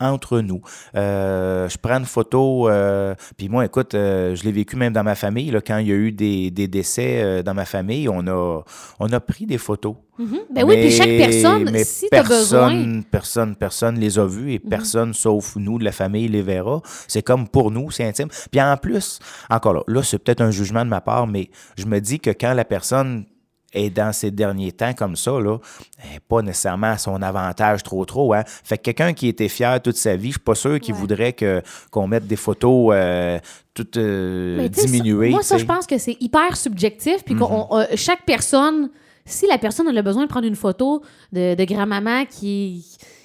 entre 0.01 0.41
nous. 0.41 0.61
Euh, 0.97 1.69
je 1.69 1.77
prends 1.79 1.99
une 1.99 2.05
photo, 2.07 2.69
euh, 2.69 3.15
puis 3.37 3.49
moi, 3.49 3.65
écoute, 3.65 3.95
euh, 3.95 4.35
je 4.35 4.45
l'ai 4.45 4.53
vécu 4.53 4.77
même 4.77 4.93
dans 4.93 5.05
ma 5.05 5.15
famille, 5.15 5.51
là, 5.51 5.61
quand 5.61 5.79
il 5.79 5.89
y 5.89 5.93
a 5.93 5.97
eu 5.97 6.13
des, 6.13 6.51
des 6.51 6.69
décès 6.69 7.43
dans 7.43 7.55
ma 7.55 7.65
famille, 7.65 8.09
on 8.09 8.27
a, 8.27 8.63
on 8.99 9.13
a 9.13 9.21
pris 9.21 9.47
des 9.47 9.59
photos. 9.59 9.95
Mhm. 10.19 10.39
Ben 10.55 10.65
oui, 10.65 10.77
puis 10.81 10.91
chaque 10.91 11.07
Mais- 11.09 11.19
personne, 11.19 11.71
mais 11.71 11.85
si 11.85 12.07
as 12.13 12.23
besoin. 12.23 12.75
Mhm. 12.75 13.05
personne, 13.05 13.05
personne, 13.05 13.57
personne 13.57 13.99
les 13.99 14.19
a 14.19 14.27
vus 14.27 14.53
et 14.53 14.59
personne, 14.59 15.15
sauf 15.15 15.57
nous, 15.57 15.79
de 15.79 15.85
la 15.85 15.93
famille, 15.93 16.29
les 16.29 16.43
verra. 16.43 16.83
C'est 17.09 17.23
comme 17.23 17.49
pour 17.49 17.71
nous, 17.71 17.91
c'est 17.91 18.05
intime. 18.05 18.29
Puis 18.51 18.61
en 18.61 18.77
plus, 18.77 19.19
encore 19.49 19.73
là, 19.73 19.83
là, 19.87 20.03
c'est 20.03 20.19
peut-être 20.19 20.43
un 20.43 20.51
jugement 20.51 20.85
de 20.85 20.91
ma 20.91 21.01
part, 21.01 21.27
mais 21.27 21.49
je 21.79 21.87
me 21.87 22.01
dis 22.01 22.21
que 22.21 22.31
quand 22.31 22.53
la 22.53 22.65
personne 22.67 23.25
est 23.73 23.91
dans 23.91 24.13
ces 24.13 24.31
derniers 24.31 24.73
temps 24.73 24.93
comme 24.95 25.17
ça, 25.17 25.33
là, 25.41 25.59
elle 26.03 26.11
n'est 26.15 26.21
pas 26.21 26.43
nécessairement 26.43 26.89
à 26.93 26.99
son 26.99 27.23
avantage 27.23 27.83
trop 27.83 28.05
trop. 28.05 28.35
Hein? 28.35 28.43
Fait 28.47 28.77
que 28.79 28.83
quelqu'un 28.83 29.13
qui 29.13 29.29
était 29.29 29.49
fier 29.49 29.81
toute 29.81 29.97
sa 29.97 30.17
vie, 30.17 30.29
je 30.29 30.33
suis 30.33 30.41
pas 30.41 30.55
sûr 30.55 30.79
qu'il 30.81 30.95
Ouais. 30.95 31.01
voudrait 31.01 31.33
que, 31.33 31.63
qu'on 31.91 32.07
mette 32.09 32.27
des 32.27 32.37
photos 32.37 32.93
euh, 32.95 33.39
toutes 33.75 33.97
euh, 33.97 34.69
diminuées. 34.69 35.31
moi, 35.31 35.43
ça, 35.43 35.57
je 35.59 35.65
pense 35.65 35.87
que 35.87 35.99
c'est 35.99 36.17
hyper 36.21 36.57
subjectif. 36.57 37.25
Puis 37.25 37.37
on- 37.41 37.69
euh, 37.79 37.85
chaque 37.95 38.25
personne, 38.25 38.91
si 39.25 39.47
la 39.47 39.59
personne 39.59 39.87
a 39.89 39.93
le 39.93 40.03
besoin 40.03 40.25
de 40.25 40.29
prendre 40.29 40.47
une 40.47 40.57
photo 40.57 41.03
de, 41.33 41.55
de 41.55 41.65
grand-maman 41.65 42.25
qui, 42.27 42.85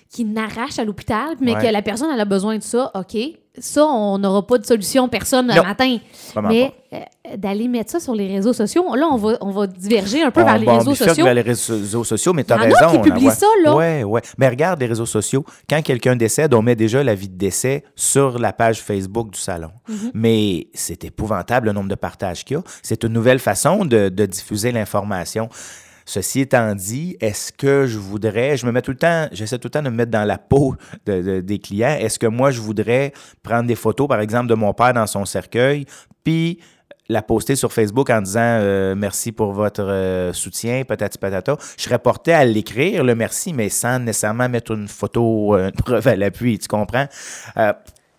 qui 0.09 0.25
n'arrache 0.25 0.77
à 0.77 0.83
l'hôpital, 0.85 1.35
mais 1.41 1.55
Ouais. 1.55 1.61
que 1.67 1.71
la 1.73 1.81
personne 1.81 2.09
elle 2.13 2.19
a 2.19 2.25
besoin 2.25 2.57
de 2.57 2.63
ça, 2.63 2.91
OK. 2.93 3.17
Ça, 3.59 3.85
on 3.85 4.17
n'aura 4.17 4.45
pas 4.45 4.57
de 4.57 4.65
solution, 4.65 5.07
personne, 5.07 5.47
le 5.47 5.61
matin. 5.61 5.97
Mais 6.43 6.73
euh, 6.93 6.99
d'aller 7.37 7.67
mettre 7.67 7.91
ça 7.91 7.99
sur 7.99 8.13
les 8.13 8.27
réseaux 8.27 8.53
sociaux, 8.53 8.95
là, 8.95 9.07
on 9.11 9.15
va, 9.17 9.37
on 9.41 9.51
va 9.51 9.67
diverger 9.67 10.23
un 10.23 10.31
peu 10.31 10.41
On- 10.41 10.45
vers 10.45 10.57
les 10.57 10.69
réseaux 10.69 10.95
sociaux. 10.95 11.23
vers 11.23 11.33
les 11.33 11.41
réseaux 11.41 12.03
sociaux, 12.03 12.33
mais 12.33 12.43
tu 12.43 12.53
as 12.53 12.57
raison. 12.57 12.91
qui 12.91 13.09
publient 13.09 13.31
ça, 13.31 13.47
là. 13.63 13.75
Ouais, 13.75 14.03
ouais. 14.03 14.21
Mais 14.37 14.49
regarde 14.49 14.79
les 14.79 14.85
réseaux 14.87 15.05
sociaux. 15.05 15.45
Quand 15.69 15.81
quelqu'un 15.81 16.15
décède, 16.15 16.53
on 16.53 16.61
met 16.61 16.75
déjà 16.75 17.03
la 17.03 17.15
vie 17.15 17.29
de 17.29 17.37
décès 17.37 17.83
sur 17.95 18.39
la 18.39 18.51
page 18.53 18.81
Facebook 18.81 19.31
du 19.31 19.39
salon. 19.39 19.71
Mm-hmm. 19.89 20.11
Mais 20.13 20.67
c'est 20.73 21.03
épouvantable 21.05 21.67
le 21.67 21.73
nombre 21.73 21.89
de 21.89 21.95
partages 21.95 22.43
qu'il 22.43 22.57
y 22.57 22.59
a. 22.59 22.63
C'est 22.83 23.03
une 23.03 23.13
nouvelle 23.13 23.39
façon 23.39 23.85
de, 23.85 24.09
de 24.09 24.25
diffuser 24.25 24.71
l'information. 24.71 25.49
Ceci 26.05 26.41
étant 26.41 26.75
dit, 26.75 27.17
est-ce 27.19 27.51
que 27.51 27.87
je 27.87 27.97
voudrais, 27.97 28.57
je 28.57 28.65
me 28.65 28.71
mets 28.71 28.81
tout 28.83 28.91
le 28.91 28.97
temps, 28.97 29.27
j'essaie 29.31 29.57
tout 29.57 29.67
le 29.67 29.71
temps 29.71 29.81
de 29.81 29.89
me 29.89 29.95
mettre 29.95 30.11
dans 30.11 30.23
la 30.25 30.37
peau 30.37 30.75
de- 31.05 31.21
de- 31.21 31.41
des 31.41 31.57
clients. 31.59 31.97
Est-ce 31.99 32.19
que 32.19 32.27
moi, 32.27 32.51
je 32.51 32.61
voudrais 32.61 33.11
prendre 33.41 33.65
des 33.67 33.75
photos, 33.75 34.07
par 34.07 34.19
exemple, 34.19 34.47
de 34.47 34.53
mon 34.55 34.73
père 34.73 34.93
dans 34.93 35.07
son 35.07 35.25
cercueil, 35.25 35.85
puis 36.23 36.59
la 37.07 37.21
poster 37.21 37.55
sur 37.55 37.71
Facebook 37.71 38.09
en 38.09 38.21
disant 38.21 38.39
euh, 38.41 38.95
merci 38.95 39.31
pour 39.31 39.51
votre 39.53 39.83
euh, 39.83 40.33
soutien, 40.33 40.83
patati 40.85 41.17
patata. 41.19 41.55
Je 41.77 41.83
serais 41.83 41.99
porté 41.99 42.33
à 42.33 42.43
l'écrire, 42.45 43.03
le 43.03 43.13
merci, 43.13 43.53
mais 43.53 43.69
sans 43.69 43.99
nécessairement 43.99 44.49
mettre 44.49 44.71
une 44.71 44.87
photo, 44.87 45.55
euh, 45.55 45.69
une 45.75 45.83
preuve 45.83 46.07
à 46.07 46.15
l'appui, 46.15 46.57
tu 46.57 46.67
comprends? 46.67 47.05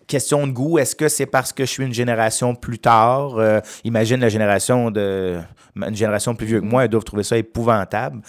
Question 0.07 0.47
de 0.47 0.53
goût, 0.53 0.79
est-ce 0.79 0.95
que 0.95 1.09
c'est 1.09 1.25
parce 1.25 1.51
que 1.51 1.65
je 1.65 1.69
suis 1.69 1.83
une 1.83 1.93
génération 1.93 2.55
plus 2.55 2.79
tard? 2.79 3.37
Euh, 3.37 3.59
imagine 3.83 4.19
la 4.21 4.29
génération 4.29 4.89
de. 4.89 5.37
Une 5.75 5.95
génération 5.95 6.33
plus 6.33 6.47
vieux 6.47 6.61
que 6.61 6.65
moi, 6.65 6.85
ils 6.85 6.89
doivent 6.89 7.03
trouver 7.03 7.23
ça 7.23 7.37
épouvantable. 7.37 8.21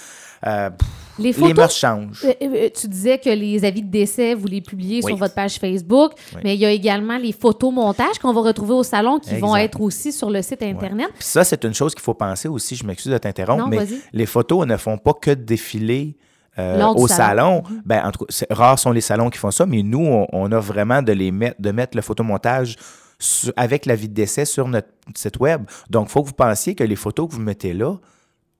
Euh, 0.46 0.70
pff, 0.70 0.88
Les 1.18 1.24
les 1.24 1.32
photos, 1.32 1.56
mœurs 1.56 1.72
changent. 1.72 2.26
Euh, 2.42 2.68
tu 2.78 2.88
disais 2.88 3.18
que 3.18 3.30
les 3.30 3.64
avis 3.64 3.82
de 3.82 3.90
décès, 3.90 4.34
vous 4.34 4.46
les 4.48 4.60
publiez 4.60 4.96
Oui. 5.02 5.10
sur 5.10 5.16
votre 5.16 5.34
page 5.34 5.56
Facebook, 5.58 6.12
Oui. 6.34 6.40
mais 6.44 6.54
il 6.56 6.60
y 6.60 6.66
a 6.66 6.70
également 6.70 7.16
les 7.16 7.32
photos-montages 7.32 8.18
qu'on 8.20 8.32
va 8.32 8.40
retrouver 8.42 8.74
au 8.74 8.82
salon 8.82 9.18
qui 9.18 9.36
vont 9.36 9.56
être 9.56 9.80
aussi 9.80 10.12
sur 10.12 10.30
le 10.30 10.42
site 10.42 10.62
Internet. 10.62 11.08
Puis 11.14 11.24
ça, 11.24 11.42
c'est 11.44 11.64
une 11.64 11.74
chose 11.74 11.94
qu'il 11.94 12.02
faut 12.02 12.14
penser 12.14 12.48
aussi. 12.48 12.74
Je 12.76 12.84
m'excuse 12.84 13.12
de 13.12 13.18
t'interrompre, 13.18 13.68
mais 13.68 13.86
les 14.12 14.26
photos 14.26 14.66
ne 14.66 14.76
font 14.76 14.98
pas 14.98 15.14
que 15.14 15.30
défiler 15.30 16.16
euh, 16.58 16.78
au 16.94 17.06
salon. 17.08 17.62
salon. 17.62 17.80
Ben, 17.84 18.04
en 18.06 18.10
tout 18.10 18.20
cas, 18.24 18.26
c'est- 18.30 18.46
rares 18.52 18.78
sont 18.78 18.90
les 18.92 19.00
salons 19.00 19.30
qui 19.30 19.38
font 19.38 19.50
ça, 19.50 19.66
mais 19.66 19.82
nous, 19.82 20.04
on, 20.04 20.26
on 20.32 20.50
a 20.52 20.58
vraiment 20.60 21.02
de 21.02 21.12
les 21.12 21.30
mettre, 21.30 21.60
de 21.60 21.70
mettre 21.70 21.96
le 21.96 22.02
photomontage 22.02 22.76
sur- 23.18 23.52
avec 23.56 23.86
la 23.86 23.94
vie 23.94 24.08
de 24.08 24.14
décès 24.14 24.44
sur 24.44 24.66
notre 24.68 24.88
site 25.14 25.38
web. 25.40 25.62
Donc, 25.90 26.08
il 26.08 26.12
faut 26.12 26.22
que 26.22 26.28
vous 26.28 26.34
pensiez 26.34 26.74
que 26.74 26.84
les 26.84 26.96
photos 26.96 27.28
que 27.28 27.34
vous 27.34 27.40
mettez 27.40 27.72
là, 27.74 27.94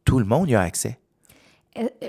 tout 0.05 0.19
le 0.19 0.25
monde 0.25 0.49
y 0.49 0.55
a 0.55 0.61
accès. 0.61 0.99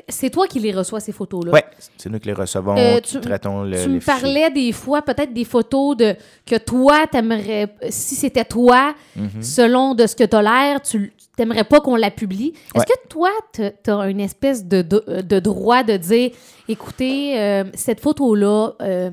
C'est 0.07 0.29
toi 0.29 0.47
qui 0.47 0.59
les 0.59 0.71
reçois, 0.71 0.99
ces 0.99 1.11
photos-là. 1.11 1.51
Oui, 1.53 1.59
c'est 1.97 2.09
nous 2.09 2.19
qui 2.19 2.27
les 2.27 2.33
recevons, 2.33 2.75
Euh, 2.77 2.99
qui 2.99 3.19
traitons 3.19 3.63
le, 3.63 3.71
tu 3.77 3.87
les 3.87 3.93
me 3.95 3.99
fichiers. 3.99 4.13
parlais 4.21 4.49
des 4.51 4.71
fois, 4.71 5.01
peut-être 5.01 5.33
des 5.33 5.45
photos 5.45 5.97
de 5.97 6.15
que 6.45 6.55
toi, 6.57 7.05
t'aimerais, 7.07 7.67
si 7.89 8.15
c'était 8.15 8.45
toi, 8.45 8.93
Mhm. 9.15 9.41
selon 9.41 9.95
de 9.95 10.05
ce 10.07 10.15
que 10.15 10.23
t'as 10.23 10.41
l'air, 10.41 10.81
tu 10.81 11.13
t'aimerais 11.35 11.63
pas 11.63 11.79
qu'on 11.79 11.95
la 11.95 12.11
publie. 12.11 12.53
Est-ce 12.75 12.79
Ouais. 12.79 12.85
que 12.85 13.07
toi, 13.07 13.29
t'as- 13.53 13.71
t'as 13.71 14.09
une 14.09 14.19
espèce 14.19 14.65
de, 14.65 14.81
de, 14.81 15.21
de 15.21 15.39
droit 15.39 15.83
de 15.83 15.95
dire, 15.97 16.31
écoutez, 16.67 17.39
euh, 17.39 17.63
cette 17.75 18.01
photo-là, 18.01 18.73
euh, 18.81 19.11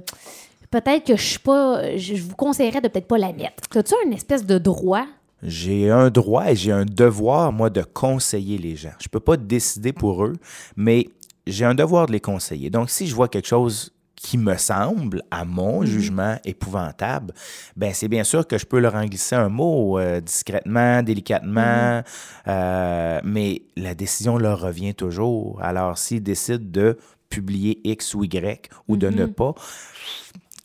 peut-être 0.71 1.05
que 1.07 1.17
je 1.17 1.23
suis 1.23 1.39
pas, 1.39 1.97
je, 1.97 2.15
vous 2.17 2.35
conseillerais 2.35 2.81
de 2.81 2.89
peut-être 2.89 3.07
pas 3.07 3.19
la 3.19 3.33
mettre. 3.33 3.69
T'as-tu 3.71 3.95
une 4.05 4.13
espèce 4.13 4.45
de 4.45 4.59
droit? 4.59 5.07
J'ai 5.43 5.91
un 5.91 6.11
droit 6.11 6.51
et 6.51 6.57
j'ai 6.57 6.73
un 6.73 6.85
devoir, 6.85 7.53
moi, 7.53 7.71
de 7.71 7.83
conseiller 7.83 8.59
les 8.59 8.77
gens. 8.77 8.95
Je 9.01 9.09
peux 9.09 9.21
pas 9.21 9.37
décider 9.37 9.93
pour 9.93 10.25
eux, 10.25 10.35
mais 10.77 11.09
j'ai 11.47 11.65
un 11.65 11.75
devoir 11.75 12.07
de 12.07 12.13
les 12.13 12.21
conseiller. 12.21 12.71
Donc, 12.71 12.91
si 12.91 13.07
je 13.07 13.15
vois 13.15 13.29
quelque 13.29 13.49
chose 13.49 13.93
qui 14.17 14.39
me 14.39 14.57
semble, 14.57 15.23
à 15.31 15.45
mon 15.45 15.85
jugement, 15.85 16.37
épouvantable, 16.45 17.35
ben 17.77 17.93
c'est 17.93 18.09
bien 18.09 18.25
sûr 18.25 18.47
que 18.47 18.57
je 18.59 18.65
peux 18.65 18.81
leur 18.81 18.95
en 18.95 19.05
glisser 19.05 19.37
un 19.37 19.51
mot 19.51 19.99
euh, 19.99 20.21
discrètement, 20.21 21.03
délicatement, 21.03 22.03
euh, 22.49 23.21
mais 23.23 23.63
la 23.77 23.95
décision 23.95 24.39
leur 24.39 24.61
revient 24.61 24.95
toujours. 24.95 25.61
Alors, 25.63 25.99
s'ils 25.99 26.23
décident 26.23 26.65
de 26.67 26.99
publier 27.29 27.81
X 27.85 28.15
ou 28.15 28.25
Y 28.25 28.71
ou 28.89 28.97
de 28.97 29.09
ne 29.09 29.27
pas, 29.27 29.55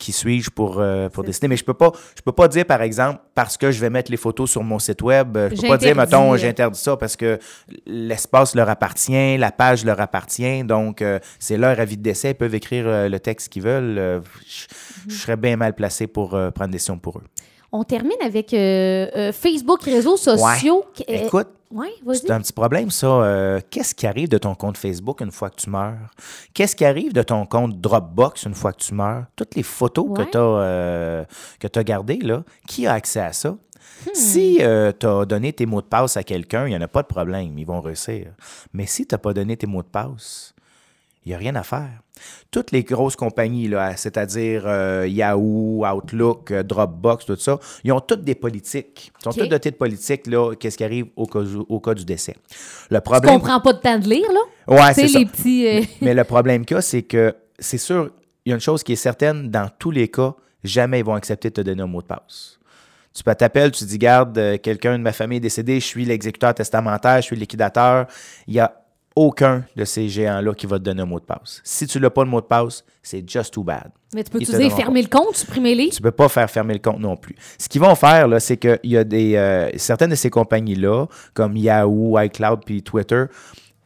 qui 0.02 0.10
suis-je 0.10 0.50
pour, 0.50 0.80
euh, 0.80 1.08
pour 1.08 1.22
décider? 1.22 1.46
Mais 1.46 1.56
je 1.56 1.64
peux 1.64 1.74
pas, 1.74 1.92
je 2.16 2.22
peux 2.22 2.32
pas 2.32 2.48
dire, 2.48 2.66
par 2.66 2.82
exemple, 2.82 3.20
parce 3.36 3.56
que 3.56 3.70
je 3.70 3.80
vais 3.80 3.88
mettre 3.88 4.10
les 4.10 4.16
photos 4.16 4.50
sur 4.50 4.64
mon 4.64 4.80
site 4.80 5.00
web, 5.00 5.36
euh, 5.36 5.48
je 5.54 5.62
peux 5.62 5.68
pas 5.68 5.76
dire, 5.76 5.94
mettons, 5.94 6.36
j'interdis 6.36 6.80
ça 6.80 6.96
parce 6.96 7.14
que 7.14 7.38
l'espace 7.86 8.56
leur 8.56 8.68
appartient, 8.68 9.38
la 9.38 9.52
page 9.52 9.84
leur 9.84 10.00
appartient, 10.00 10.64
donc 10.64 11.02
euh, 11.02 11.20
c'est 11.38 11.56
leur 11.56 11.78
avis 11.78 11.96
de 11.96 12.02
décès, 12.02 12.30
ils 12.30 12.34
peuvent 12.34 12.54
écrire 12.54 12.84
euh, 12.88 13.08
le 13.08 13.20
texte 13.20 13.48
qu'ils 13.48 13.62
veulent. 13.62 13.96
euh, 13.98 14.20
je, 15.08 15.14
serais 15.14 15.36
bien 15.36 15.56
mal 15.56 15.74
placé 15.74 16.08
pour 16.08 16.30
prendre 16.30 16.66
des 16.66 16.72
décision 16.72 16.98
pour 16.98 17.18
eux. 17.18 17.24
On 17.74 17.84
termine 17.84 18.18
avec 18.22 18.52
euh, 18.52 19.08
euh, 19.16 19.32
Facebook, 19.32 19.82
réseaux 19.84 20.18
sociaux. 20.18 20.84
Euh, 21.08 21.26
Écoute, 21.26 21.48
ouais, 21.70 21.92
vas-y. 22.04 22.18
C'est 22.18 22.30
un 22.30 22.40
petit 22.40 22.52
problème, 22.52 22.90
ça. 22.90 23.06
Euh, 23.06 23.60
Qu'est-ce 23.70 23.94
qui 23.94 24.06
arrive 24.06 24.28
de 24.28 24.36
ton 24.36 24.54
compte 24.54 24.76
Facebook 24.76 25.22
une 25.22 25.30
fois 25.30 25.48
que 25.48 25.56
tu 25.56 25.70
meurs? 25.70 25.96
Qu'est-ce 26.52 26.76
qui 26.76 26.84
arrive 26.84 27.14
de 27.14 27.22
ton 27.22 27.46
compte 27.46 27.80
Dropbox 27.80 28.44
une 28.44 28.54
fois 28.54 28.72
que 28.72 28.82
tu 28.82 28.92
meurs? 28.92 29.24
Toutes 29.36 29.54
les 29.54 29.62
photos 29.62 30.06
Ouais. 30.06 30.26
que 30.26 31.66
tu 31.66 31.78
as, 31.78 31.84
gardées, 31.84 32.18
là, 32.18 32.42
qui 32.68 32.86
a 32.86 32.92
accès 32.92 33.20
à 33.20 33.32
ça? 33.32 33.50
Hmm. 33.50 34.10
Si 34.12 34.58
tu 34.58 35.06
as 35.06 35.24
donné 35.24 35.54
tes 35.54 35.64
mots 35.64 35.80
de 35.80 35.86
passe 35.86 36.18
à 36.18 36.22
quelqu'un, 36.24 36.66
il 36.66 36.70
n'y 36.70 36.76
en 36.76 36.80
a 36.82 36.88
pas 36.88 37.00
de 37.02 37.06
problème, 37.06 37.58
ils 37.58 37.66
vont 37.66 37.80
réussir. 37.80 38.26
Mais 38.74 38.84
si 38.84 39.06
tu 39.06 39.14
n'as 39.14 39.18
pas 39.18 39.32
donné 39.32 39.56
tes 39.56 39.66
mots 39.66 39.82
de 39.82 39.88
passe, 39.88 40.54
il 41.24 41.28
n'y 41.28 41.34
a 41.34 41.38
rien 41.38 41.54
à 41.54 41.62
faire. 41.62 41.88
Toutes 42.50 42.70
les 42.72 42.82
grosses 42.82 43.16
compagnies, 43.16 43.70
c'est-à-dire 43.96 44.64
euh, 44.66 45.06
Yahoo, 45.08 45.84
Outlook, 45.86 46.50
euh, 46.50 46.62
Dropbox, 46.62 47.24
tout 47.26 47.36
ça, 47.36 47.58
ils 47.84 47.92
ont 47.92 48.00
toutes 48.00 48.24
des 48.24 48.34
politiques. 48.34 49.12
Ils 49.20 49.24
sont 49.24 49.30
toutes 49.30 49.48
dotées 49.48 49.70
de 49.70 49.76
politiques, 49.76 50.26
là, 50.26 50.54
qu'est-ce 50.54 50.76
qui 50.76 50.84
arrive 50.84 51.06
au 51.16 51.26
cas, 51.26 51.40
au 51.68 51.80
cas 51.80 51.94
du 51.94 52.04
décès. 52.04 52.36
Le 52.90 52.98
Tu 52.98 53.02
problème... 53.02 53.40
comprends 53.40 53.60
pas 53.60 53.72
de 53.72 53.78
temps 53.78 53.98
de 53.98 54.08
lire, 54.08 54.28
là? 54.32 54.40
Tu 54.94 54.94
sais, 54.94 55.06
c'est 55.06 55.12
ça. 55.12 55.18
les 55.20 55.26
petits... 55.26 55.66
euh, 55.66 55.82
Mais 56.00 56.14
le 56.14 56.24
problème 56.24 56.64
qu'il 56.64 56.76
y 56.76 56.78
a, 56.78 56.82
c'est 56.82 57.02
que 57.02 57.34
c'est 57.58 57.78
sûr, 57.78 58.10
il 58.44 58.50
y 58.50 58.52
a 58.52 58.56
une 58.56 58.60
chose 58.60 58.82
qui 58.82 58.92
est 58.92 58.96
certaine, 58.96 59.50
dans 59.50 59.68
tous 59.78 59.90
les 59.90 60.08
cas, 60.08 60.34
jamais 60.64 61.00
ils 61.00 61.04
vont 61.04 61.14
accepter 61.14 61.50
de 61.50 61.54
te 61.54 61.60
donner 61.60 61.82
un 61.82 61.86
mot 61.86 62.02
de 62.02 62.06
passe. 62.06 62.58
Tu 63.14 63.22
peux 63.22 63.34
t'appeler, 63.34 63.70
tu 63.70 63.84
dis, 63.84 63.98
garde, 63.98 64.58
quelqu'un 64.62 64.98
de 64.98 65.02
ma 65.02 65.12
famille 65.12 65.36
est 65.36 65.40
décédé, 65.40 65.80
je 65.80 65.86
suis 65.86 66.04
l'exécuteur 66.04 66.54
testamentaire, 66.54 67.16
je 67.16 67.22
suis 67.22 67.36
le 67.36 67.40
liquidateur. 67.40 68.06
Il 68.46 68.54
n'y 68.54 68.60
a 68.60 68.74
aucun 69.14 69.64
de 69.76 69.84
ces 69.84 70.08
géants-là 70.08 70.54
qui 70.54 70.66
va 70.66 70.78
te 70.78 70.84
donner 70.84 71.02
un 71.02 71.06
mot 71.06 71.20
de 71.20 71.24
passe. 71.24 71.60
Si 71.64 71.86
tu 71.86 72.00
n'as 72.00 72.10
pas 72.10 72.24
le 72.24 72.30
mot 72.30 72.40
de 72.40 72.46
passe, 72.46 72.84
c'est 73.02 73.28
just 73.28 73.52
too 73.52 73.62
bad. 73.62 73.90
Mais 74.14 74.24
tu 74.24 74.30
peux 74.30 74.40
donneront 74.40 74.76
fermer 74.76 75.02
le 75.02 75.08
compte, 75.08 75.36
supprimer 75.36 75.74
les? 75.74 75.88
tu 75.88 76.02
peux 76.02 76.10
pas 76.10 76.28
faire 76.28 76.50
fermer 76.50 76.74
le 76.74 76.80
compte 76.80 77.00
non 77.00 77.16
plus. 77.16 77.34
Ce 77.58 77.68
qu'ils 77.68 77.80
vont 77.80 77.94
faire, 77.94 78.28
là, 78.28 78.40
c'est 78.40 78.56
qu'il 78.56 78.78
y 78.84 78.96
a 78.96 79.04
des, 79.04 79.36
euh, 79.36 79.70
certaines 79.76 80.10
de 80.10 80.14
ces 80.14 80.30
compagnies-là, 80.30 81.06
comme 81.34 81.56
Yahoo, 81.56 82.18
iCloud 82.18 82.60
puis 82.64 82.82
Twitter, 82.82 83.24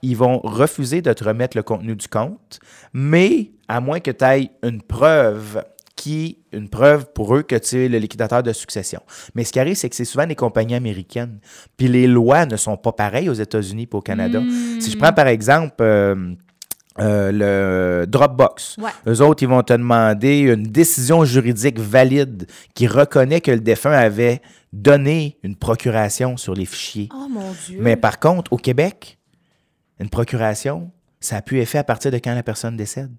ils 0.03 0.17
vont 0.17 0.41
refuser 0.43 1.03
de 1.03 1.13
te 1.13 1.25
remettre 1.25 1.57
le 1.57 1.63
contenu 1.63 1.97
du 1.97 2.09
compte, 2.09 2.61
mais 2.93 3.51
à 3.69 3.81
moins 3.81 4.01
que 4.01 4.11
tu 4.11 4.25
aies 4.25 4.51
une 4.63 4.83
preuve 4.83 5.63
qui, 6.07 6.39
une 6.53 6.69
preuve 6.69 7.07
pour 7.13 7.35
eux 7.35 7.43
que 7.43 7.57
tu 7.57 7.85
es 7.85 7.89
le 7.89 7.99
liquidateur 7.99 8.41
de 8.45 8.53
succession. 8.53 9.01
Mais 9.35 9.43
ce 9.43 9.51
qui 9.53 9.59
arrive, 9.59 9.75
c'est 9.75 9.89
que 9.91 9.97
c'est 9.97 10.05
souvent 10.05 10.25
des 10.25 10.37
compagnies 10.37 10.77
américaines. 10.77 11.41
Puis 11.77 11.89
les 11.89 12.07
lois 12.07 12.47
ne 12.47 12.57
sont 12.57 12.77
pas 12.77 12.93
pareilles 12.93 13.29
aux 13.29 13.33
États-Unis 13.35 13.89
et 13.93 13.97
au 13.97 14.01
Canada. 14.01 14.41
Si 14.79 14.93
je 14.93 14.97
prends 14.97 15.13
par 15.13 15.27
exemple 15.27 15.83
euh, 15.83 16.15
euh, 17.01 17.33
le 17.33 18.07
Dropbox, 18.07 18.77
Ouais. 18.79 18.91
eux 19.09 19.21
autres, 19.21 19.43
ils 19.43 19.49
vont 19.49 19.65
te 19.65 19.73
demander 19.73 20.39
une 20.43 20.63
décision 20.63 21.25
juridique 21.25 21.81
valide 21.81 22.47
qui 22.75 22.87
reconnaît 22.87 23.41
que 23.41 23.51
le 23.51 23.61
défunt 23.61 23.91
avait 23.91 24.41
donné 24.73 25.39
une 25.43 25.57
procuration 25.57 26.37
sur 26.37 26.55
les 26.55 26.67
fichiers. 26.67 27.09
Oh 27.13 27.27
mon 27.29 27.51
Dieu. 27.67 27.79
Mais 27.81 27.97
par 27.97 28.21
contre, 28.21 28.53
au 28.53 28.59
Québec, 28.59 29.19
une 29.99 30.09
procuration, 30.09 30.93
ça 31.19 31.39
a 31.39 31.43
pu 31.43 31.61
être 31.61 31.69
fait 31.69 31.79
à 31.79 31.85
partir 31.85 32.13
de 32.13 32.19
quand 32.19 32.35
la 32.35 32.45
personne 32.45 32.77
décède. 32.77 33.11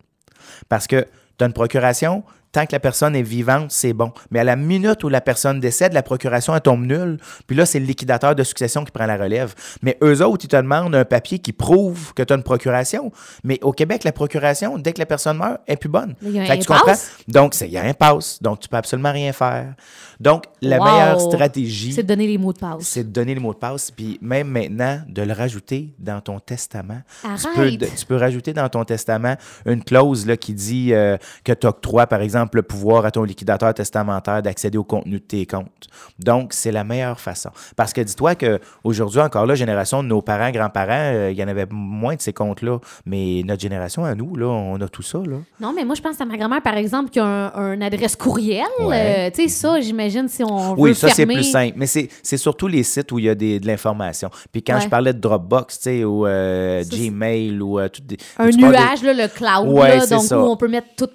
Parce 0.69 0.87
que 0.87 1.05
tu 1.37 1.43
as 1.43 1.47
une 1.47 1.53
procuration, 1.53 2.23
tant 2.53 2.65
que 2.65 2.71
la 2.71 2.79
personne 2.79 3.15
est 3.15 3.21
vivante, 3.21 3.71
c'est 3.71 3.93
bon. 3.93 4.11
Mais 4.31 4.39
à 4.39 4.43
la 4.43 4.55
minute 4.55 5.03
où 5.03 5.09
la 5.09 5.21
personne 5.21 5.59
décède, 5.59 5.93
la 5.93 6.01
procuration, 6.01 6.55
elle 6.55 6.61
tombe 6.61 6.85
nulle. 6.85 7.19
Puis 7.45 7.55
là, 7.55 7.65
c'est 7.67 7.79
le 7.79 7.85
liquidateur 7.85 8.33
de 8.35 8.43
succession 8.43 8.83
qui 8.85 8.91
prend 8.91 9.05
la 9.05 9.17
relève. 9.17 9.53
Mais 9.83 9.97
eux 10.01 10.23
autres, 10.23 10.45
ils 10.45 10.47
te 10.47 10.55
demandent 10.55 10.95
un 10.95 11.05
papier 11.05 11.37
qui 11.39 11.51
prouve 11.53 12.13
que 12.15 12.23
tu 12.23 12.33
as 12.33 12.35
une 12.37 12.43
procuration. 12.43 13.11
Mais 13.43 13.59
au 13.61 13.73
Québec, 13.73 14.03
la 14.05 14.11
procuration, 14.13 14.77
dès 14.79 14.93
que 14.93 14.99
la 14.99 15.05
personne 15.05 15.37
meurt, 15.37 15.59
est 15.67 15.75
plus 15.75 15.89
bonne. 15.89 16.15
Il 16.23 16.31
y 16.31 16.39
a 16.39 16.43
un 16.51 16.57
que 16.57 16.61
tu 16.61 16.67
comprends? 16.67 16.93
Donc, 17.27 17.53
il 17.61 17.67
y 17.69 17.77
a 17.77 17.83
un 17.83 17.93
passe. 17.93 18.41
Donc, 18.41 18.61
tu 18.61 18.69
peux 18.69 18.77
absolument 18.77 19.11
rien 19.11 19.33
faire. 19.33 19.75
Donc, 20.19 20.45
la 20.61 20.79
Wow. 20.79 20.83
meilleure 20.85 21.21
stratégie, 21.21 21.93
C'est 21.93 22.01
de 22.01 22.07
donner 22.07 22.25
les 22.25 22.39
mots 22.39 22.53
de 22.53 22.57
passe. 22.57 22.81
c'est 22.81 23.03
de 23.03 23.09
donner 23.11 23.35
le 23.35 23.41
mot 23.41 23.53
de 23.53 23.59
passe, 23.59 23.91
puis 23.91 24.17
même 24.19 24.47
maintenant, 24.47 25.01
de 25.07 25.21
le 25.21 25.31
rajouter 25.33 25.93
dans 25.99 26.21
ton 26.21 26.39
testament. 26.39 27.01
Tu 27.21 27.27
Arrête. 27.27 27.55
peux, 27.55 27.71
de- 27.71 27.85
tu 27.85 28.05
peux 28.07 28.15
rajouter 28.15 28.53
dans 28.53 28.67
ton 28.67 28.83
testament 28.83 29.35
une 29.67 29.83
clause 29.83 30.25
là, 30.25 30.35
qui 30.35 30.53
dit 30.55 30.91
euh, 30.93 31.17
que 31.43 31.53
tu 31.53 31.67
octroies, 31.67 32.07
par 32.07 32.21
exemple, 32.21 32.57
le 32.57 32.63
pouvoir 32.63 33.05
à 33.05 33.11
ton 33.11 33.23
liquidateur 33.23 33.73
testamentaire 33.73 34.41
d'accéder 34.41 34.77
au 34.77 34.83
contenu 34.83 35.13
de 35.19 35.23
tes 35.23 35.45
comptes. 35.45 35.87
Donc, 36.19 36.53
c'est 36.53 36.71
la 36.71 36.83
meilleure 36.83 37.19
façon. 37.19 37.49
Parce 37.75 37.93
que 37.93 38.01
dis-toi 38.01 38.35
qu'aujourd'hui, 38.35 39.19
encore 39.19 39.45
là, 39.45 39.55
génération 39.55 40.03
de 40.03 40.07
nos 40.07 40.21
parents, 40.21 40.51
grands-parents, 40.51 40.87
euh, 41.13 41.31
il 41.31 41.37
y 41.37 41.43
en 41.43 41.47
avait 41.47 41.67
moins 41.69 42.15
de 42.15 42.21
ces 42.21 42.33
comptes-là. 42.33 42.79
Mais 43.05 43.41
notre 43.45 43.61
génération, 43.61 44.05
à 44.05 44.15
nous, 44.15 44.35
là, 44.35 44.47
on 44.47 44.79
a 44.81 44.87
tout 44.87 45.01
ça. 45.03 45.19
Là. 45.19 45.37
Non, 45.59 45.73
mais 45.75 45.85
moi, 45.85 45.95
je 45.95 46.01
pense 46.01 46.19
à 46.21 46.25
ma 46.25 46.37
grand-mère, 46.37 46.61
par 46.61 46.75
exemple, 46.77 47.09
qui 47.09 47.19
a 47.19 47.25
un, 47.25 47.53
un 47.55 47.81
adresse 47.81 48.15
courriel. 48.15 48.65
Ouais. 48.79 49.27
Euh, 49.27 49.29
tu 49.33 49.43
sais, 49.43 49.47
ça, 49.49 49.79
j'imagine, 49.81 50.27
si 50.27 50.43
on 50.43 50.75
veut 50.75 50.81
Oui, 50.81 50.95
ça, 50.95 51.09
c'est 51.09 51.25
plus 51.25 51.43
simple. 51.43 51.73
Mais 51.77 51.87
c'est 51.87 52.09
surtout 52.37 52.67
les 52.67 52.83
sites 52.83 53.11
où 53.11 53.19
il 53.19 53.25
y 53.25 53.29
a 53.29 53.35
des, 53.35 53.59
de 53.59 53.67
l'information. 53.67 54.29
Puis 54.51 54.63
quand 54.63 54.75
Ouais. 54.75 54.81
je 54.81 54.89
parlais 54.89 55.13
de 55.13 55.19
Dropbox, 55.19 55.77
tu 55.79 55.83
sais, 55.83 56.03
ou 56.03 56.25
euh, 56.27 56.83
Ça, 56.83 56.95
Gmail, 56.95 57.59
ou 57.61 57.79
tout 57.89 58.01
des, 58.03 58.17
Un 58.37 58.49
nuage, 58.49 59.01
là, 59.03 59.13
le 59.13 59.27
cloud, 59.27 59.67
Ouais, 59.75 59.97
là, 59.97 60.05
donc 60.05 60.21
ça. 60.23 60.39
où 60.39 60.43
on 60.43 60.55
peut 60.57 60.67
mettre 60.67 60.87
tout, 60.95 61.09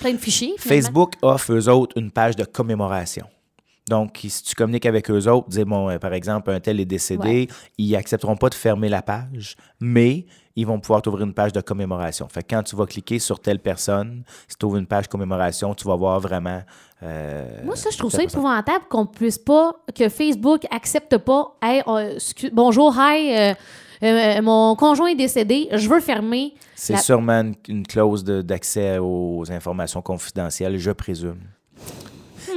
plein 0.00 0.12
de 0.12 0.18
fichiers. 0.18 0.54
finalement. 0.58 0.82
Facebook 0.86 1.12
offre 1.22 1.52
eux 1.52 1.68
autres 1.68 1.96
une 1.98 2.10
page 2.10 2.36
de 2.36 2.44
commémoration. 2.44 3.26
Donc, 3.88 4.20
si 4.28 4.42
tu 4.44 4.54
communiques 4.54 4.86
avec 4.86 5.10
eux 5.10 5.26
autres, 5.28 5.48
dis 5.48 5.64
bon, 5.64 5.88
euh, 5.90 5.98
par 5.98 6.12
exemple, 6.12 6.50
un 6.50 6.60
tel 6.60 6.78
est 6.78 6.84
décédé, 6.84 7.48
ils 7.76 7.96
accepteront 7.96 8.36
pas 8.36 8.48
de 8.48 8.54
fermer 8.54 8.88
la 8.88 9.02
page, 9.02 9.56
mais 9.80 10.26
ils 10.54 10.64
vont 10.66 10.78
pouvoir 10.78 11.02
t'ouvrir 11.02 11.26
une 11.26 11.34
page 11.34 11.52
de 11.52 11.60
commémoration. 11.60 12.28
Fait 12.28 12.42
que 12.42 12.54
quand 12.54 12.62
tu 12.62 12.76
vas 12.76 12.86
cliquer 12.86 13.18
sur 13.18 13.40
telle 13.40 13.58
personne, 13.58 14.22
si 14.46 14.56
tu 14.56 14.66
ouvres 14.66 14.76
une 14.76 14.86
page 14.86 15.08
commémoration, 15.08 15.74
tu 15.74 15.88
vas 15.88 15.96
voir 15.96 16.20
vraiment. 16.20 16.62
euh, 17.02 17.62
Moi, 17.64 17.74
ça, 17.74 17.90
je 17.90 17.98
trouve 17.98 18.12
ça 18.12 18.18
personne. 18.18 18.38
épouvantable 18.40 18.84
qu'on 18.88 19.06
puisse 19.06 19.38
pas, 19.38 19.72
que 19.92 20.08
Facebook 20.08 20.66
accepte 20.70 21.16
pas. 21.18 21.56
Hey, 21.60 21.82
bonjour, 22.52 22.94
hi, 22.96 23.34
euh, 23.36 23.54
euh, 24.02 24.42
mon 24.42 24.74
conjoint 24.76 25.08
est 25.08 25.14
décédé, 25.14 25.68
je 25.72 25.88
veux 25.88 26.00
fermer. 26.00 26.54
C'est 26.74 26.94
la- 26.94 26.98
sûrement 27.00 27.40
une, 27.40 27.54
une 27.68 27.86
clause 27.86 28.24
d'accès 28.24 28.98
aux 28.98 29.44
informations 29.50 30.02
confidentielles, 30.02 30.78
je 30.78 30.90
présume. 30.90 31.40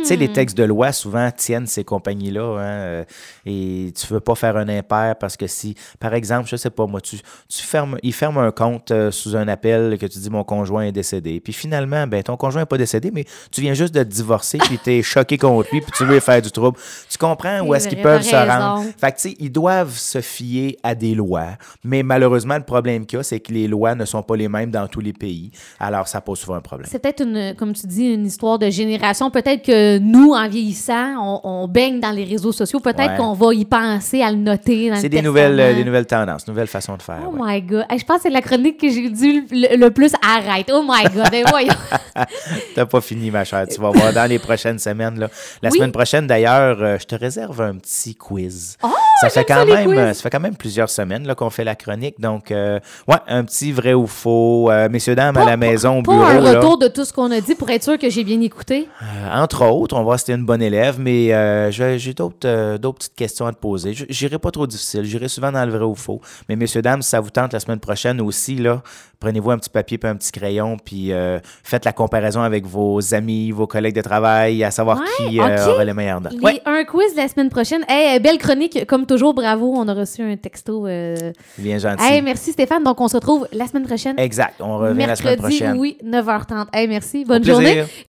Tu 0.04 0.10
sais, 0.10 0.16
les 0.16 0.32
textes 0.32 0.58
de 0.58 0.64
loi, 0.64 0.92
souvent, 0.92 1.30
tiennent 1.32 1.68
ces 1.68 1.84
compagnies-là. 1.84 2.42
hein, 2.42 2.62
euh, 2.62 3.04
et 3.46 3.92
tu 3.96 4.08
veux 4.14 4.20
pas 4.20 4.36
faire 4.36 4.58
un 4.58 4.68
impair 4.70 5.16
parce 5.18 5.38
que 5.38 5.48
si, 5.48 5.76
par 6.00 6.14
exemple, 6.14 6.48
je 6.50 6.56
sais 6.56 6.70
pas, 6.70 6.86
moi, 6.86 7.02
tu, 7.02 7.18
tu 7.48 7.64
fermes, 7.64 7.98
ils 8.04 8.14
ferment 8.14 8.42
un 8.42 8.52
compte 8.52 8.92
euh, 8.92 9.12
sous 9.12 9.36
un 9.36 9.48
appel 9.48 9.98
que 9.98 10.06
tu 10.06 10.20
dis 10.20 10.30
mon 10.30 10.44
conjoint 10.44 10.84
est 10.84 10.92
décédé. 10.92 11.40
Puis 11.40 11.54
finalement, 11.54 12.06
ben, 12.08 12.22
ton 12.22 12.38
conjoint 12.38 12.62
n'est 12.62 12.68
pas 12.68 12.78
décédé, 12.78 13.12
mais 13.12 13.26
tu 13.52 13.62
viens 13.62 13.74
juste 13.74 13.94
de 13.94 14.04
te 14.04 14.10
divorcer, 14.10 14.58
puis 14.58 14.78
tu 14.84 14.92
es 14.92 15.02
choqué 15.04 15.38
contre 15.38 15.70
lui, 15.72 15.82
puis 15.82 15.92
tu 15.96 16.06
veux 16.06 16.20
faire 16.20 16.42
du 16.42 16.52
trouble. 16.52 16.78
Tu 17.10 17.18
comprends 17.18 17.62
où 17.62 17.74
est-ce 17.74 17.88
qu'ils 17.88 18.02
peuvent 18.02 18.22
se 18.22 18.36
rendre? 18.36 18.84
Fait 18.98 19.12
que, 19.12 19.18
tu 19.18 19.30
sais, 19.30 19.36
ils 19.40 19.52
doivent 19.52 19.98
se 19.98 20.22
fier 20.22 20.78
à 20.84 20.96
des 20.96 21.16
lois. 21.16 21.58
Mais 21.84 22.04
malheureusement, 22.04 22.56
le 22.58 22.64
problème 22.64 23.06
qu'il 23.06 23.18
y 23.18 23.20
a, 23.20 23.24
c'est 23.24 23.40
que 23.40 23.54
les 23.54 23.68
lois 23.68 23.96
ne 23.96 24.06
sont 24.06 24.24
pas 24.24 24.36
les 24.36 24.48
mêmes 24.50 24.72
dans 24.72 24.88
tous 24.88 25.02
les 25.02 25.14
pays. 25.14 25.52
Alors, 25.80 26.08
ça 26.08 26.22
pose 26.22 26.40
souvent 26.40 26.56
un 26.56 26.62
problème. 26.62 26.88
C'est 26.90 27.00
peut-être 27.00 27.22
une, 27.24 27.56
comme 27.56 27.74
tu 27.74 27.88
dis, 27.88 28.14
une 28.14 28.26
histoire 28.26 28.60
de 28.60 28.70
génération. 28.70 29.30
Peut-être 29.32 29.64
que 29.64 29.93
que 29.98 30.00
nous, 30.00 30.32
en 30.34 30.48
vieillissant, 30.48 31.16
on, 31.22 31.40
on 31.44 31.68
baigne 31.68 32.00
dans 32.00 32.12
les 32.12 32.24
réseaux 32.24 32.52
sociaux. 32.52 32.80
Peut-être 32.80 33.12
Ouais. 33.12 33.18
qu'on 33.18 33.34
va 33.34 33.54
y 33.54 33.66
penser, 33.66 34.22
à 34.22 34.32
le 34.32 34.38
noter 34.38 34.90
dans 34.90 34.96
C'est 34.98 35.10
des 35.10 35.22
nouvelles, 35.22 35.60
euh, 35.60 35.74
des 35.74 35.84
nouvelles 35.84 36.06
tendances, 36.06 36.48
nouvelles 36.48 36.68
façons 36.68 36.96
de 36.96 37.02
faire. 37.02 37.20
Oh 37.28 37.34
ouais. 37.44 37.56
my 37.56 37.62
God. 37.62 37.86
Hey, 37.90 38.00
je 38.00 38.06
pense 38.06 38.18
que 38.18 38.24
c'est 38.24 38.30
la 38.30 38.42
chronique 38.42 38.80
que 38.80 38.90
j'ai 38.90 39.10
dû 39.10 39.46
le, 39.52 39.76
le 39.78 39.92
plus 39.92 40.14
arrête. 40.26 40.72
Oh 40.74 40.84
my 40.88 41.04
God. 41.14 41.30
Ben 41.32 41.44
voyons. 41.50 41.74
T'as 42.76 42.86
pas 42.86 43.02
fini, 43.02 43.32
ma 43.32 43.44
chère. 43.44 43.68
Tu 43.68 43.80
vas 43.80 43.90
voir 43.92 44.14
dans 44.14 44.30
les 44.30 44.40
prochaines 44.40 44.80
semaines. 44.80 45.20
Là. 45.20 45.28
La 45.62 45.70
Oui. 45.70 45.78
semaine 45.78 45.92
prochaine, 45.92 46.28
d'ailleurs, 46.28 46.78
euh, 46.82 46.98
je 47.00 47.06
te 47.06 47.16
réserve 47.16 47.62
un 47.62 47.76
petit 47.76 48.16
quiz. 48.16 48.78
Oh, 48.84 48.88
ça, 49.22 49.30
fait 49.30 49.44
quand 49.44 49.56
ça, 49.56 49.66
même, 49.66 49.86
quiz. 49.86 49.96
ça 50.18 50.22
fait 50.24 50.30
quand 50.30 50.40
même 50.40 50.56
plusieurs 50.56 50.90
semaines 50.90 51.26
là, 51.28 51.36
qu'on 51.36 51.50
fait 51.50 51.64
la 51.64 51.76
chronique. 51.76 52.20
Donc, 52.20 52.52
euh, 52.52 52.80
ouais, 53.08 53.18
un 53.28 53.44
petit 53.44 53.72
vrai 53.72 53.94
ou 53.94 54.08
faux. 54.08 54.70
Euh, 54.72 54.90
messieurs, 54.90 55.16
dames, 55.16 55.38
à 55.38 55.46
la 55.46 55.58
maison, 55.58 56.00
au 56.00 56.04
Pas 56.04 56.12
bureau. 56.12 56.24
un 56.26 56.40
là. 56.40 56.52
retour 56.60 56.78
de 56.78 56.88
tout 56.88 57.06
ce 57.06 57.14
qu'on 57.14 57.32
a 57.32 57.42
dit 57.42 57.56
pour 57.56 57.70
être 57.70 57.84
sûr 57.84 57.98
que 57.98 58.10
j'ai 58.10 58.24
bien 58.24 58.40
écouté. 58.42 58.88
Entre 59.34 59.66
autres, 59.66 59.83
on 59.92 59.98
va 59.98 60.04
voir 60.04 60.20
si 60.20 60.26
t'es 60.26 60.34
une 60.34 60.46
bonne 60.46 60.62
élève, 60.62 60.98
mais 61.00 61.34
euh, 61.34 61.70
j'ai 61.72 62.14
d'autres 62.14 62.38
euh, 62.48 62.78
d'autres 62.78 63.00
petites 63.00 63.16
questions 63.16 63.46
à 63.46 63.52
te 63.52 63.58
poser. 63.60 63.94
Je- 63.94 64.06
J'irai 64.08 64.40
pas 64.40 64.52
trop 64.52 64.66
difficile, 64.68 65.04
j'irai 65.04 65.28
souvent 65.28 65.52
dans 65.52 65.66
le 65.66 65.72
vrai 65.72 65.84
ou 65.84 65.96
faux. 65.96 66.22
Mais 66.48 66.56
messieurs, 66.56 66.82
dames, 66.82 67.02
si 67.02 67.10
ça 67.10 67.20
vous 67.20 67.30
tente 67.32 67.52
la 67.54 67.60
semaine 67.60 67.80
prochaine 67.80 68.22
aussi, 68.22 68.56
là, 68.56 68.82
prenez-vous 69.20 69.52
un 69.52 69.58
petit 69.58 69.70
papier 69.70 70.00
et 70.02 70.08
un 70.08 70.16
petit 70.16 70.32
crayon, 70.32 70.78
puis 70.84 71.12
euh, 71.12 71.40
faites 71.64 71.86
la 71.86 71.92
comparaison 71.94 72.42
avec 72.42 72.66
vos 72.66 73.14
amis, 73.14 73.52
vos 73.52 73.68
collègues 73.68 73.96
de 73.96 74.02
travail, 74.02 74.64
à 74.64 74.72
savoir 74.72 75.00
Ouais, 75.00 75.06
qui 75.30 75.40
euh, 75.42 75.66
ok. 75.66 75.74
aura 75.74 75.84
les 75.86 75.94
meilleures 75.94 76.22
notes. 76.22 76.34
Ouais, 76.42 76.62
Un 76.66 76.84
quiz 76.86 77.16
la 77.16 77.28
semaine 77.28 77.50
prochaine. 77.50 77.84
Hey, 77.88 78.20
belle 78.20 78.38
chronique. 78.38 78.86
Comme 78.86 79.06
toujours, 79.06 79.34
bravo. 79.34 79.74
On 79.76 79.88
a 79.88 79.94
reçu 79.94 80.22
un 80.22 80.36
texto. 80.38 80.84
bien 81.58 81.78
gentil. 81.80 82.04
Hey, 82.04 82.22
merci 82.22 82.52
Stéphane. 82.52 82.84
Donc, 82.84 83.00
on 83.02 83.08
se 83.08 83.16
retrouve 83.16 83.48
la 83.54 83.66
semaine 83.68 83.84
prochaine. 83.86 84.20
exact, 84.20 84.62
on 84.62 84.78
revient 84.78 85.06
la 85.08 85.16
semaine 85.16 85.32
Mercredi, 85.40 85.58
prochaine. 85.60 85.78
oui, 85.80 85.98
9h30. 86.06 86.68
Hey, 86.74 86.88
merci. 86.88 87.26
Bonne 87.26 87.38
Au 87.42 87.44
plaisir. 87.46 87.54
journée. 87.54 87.84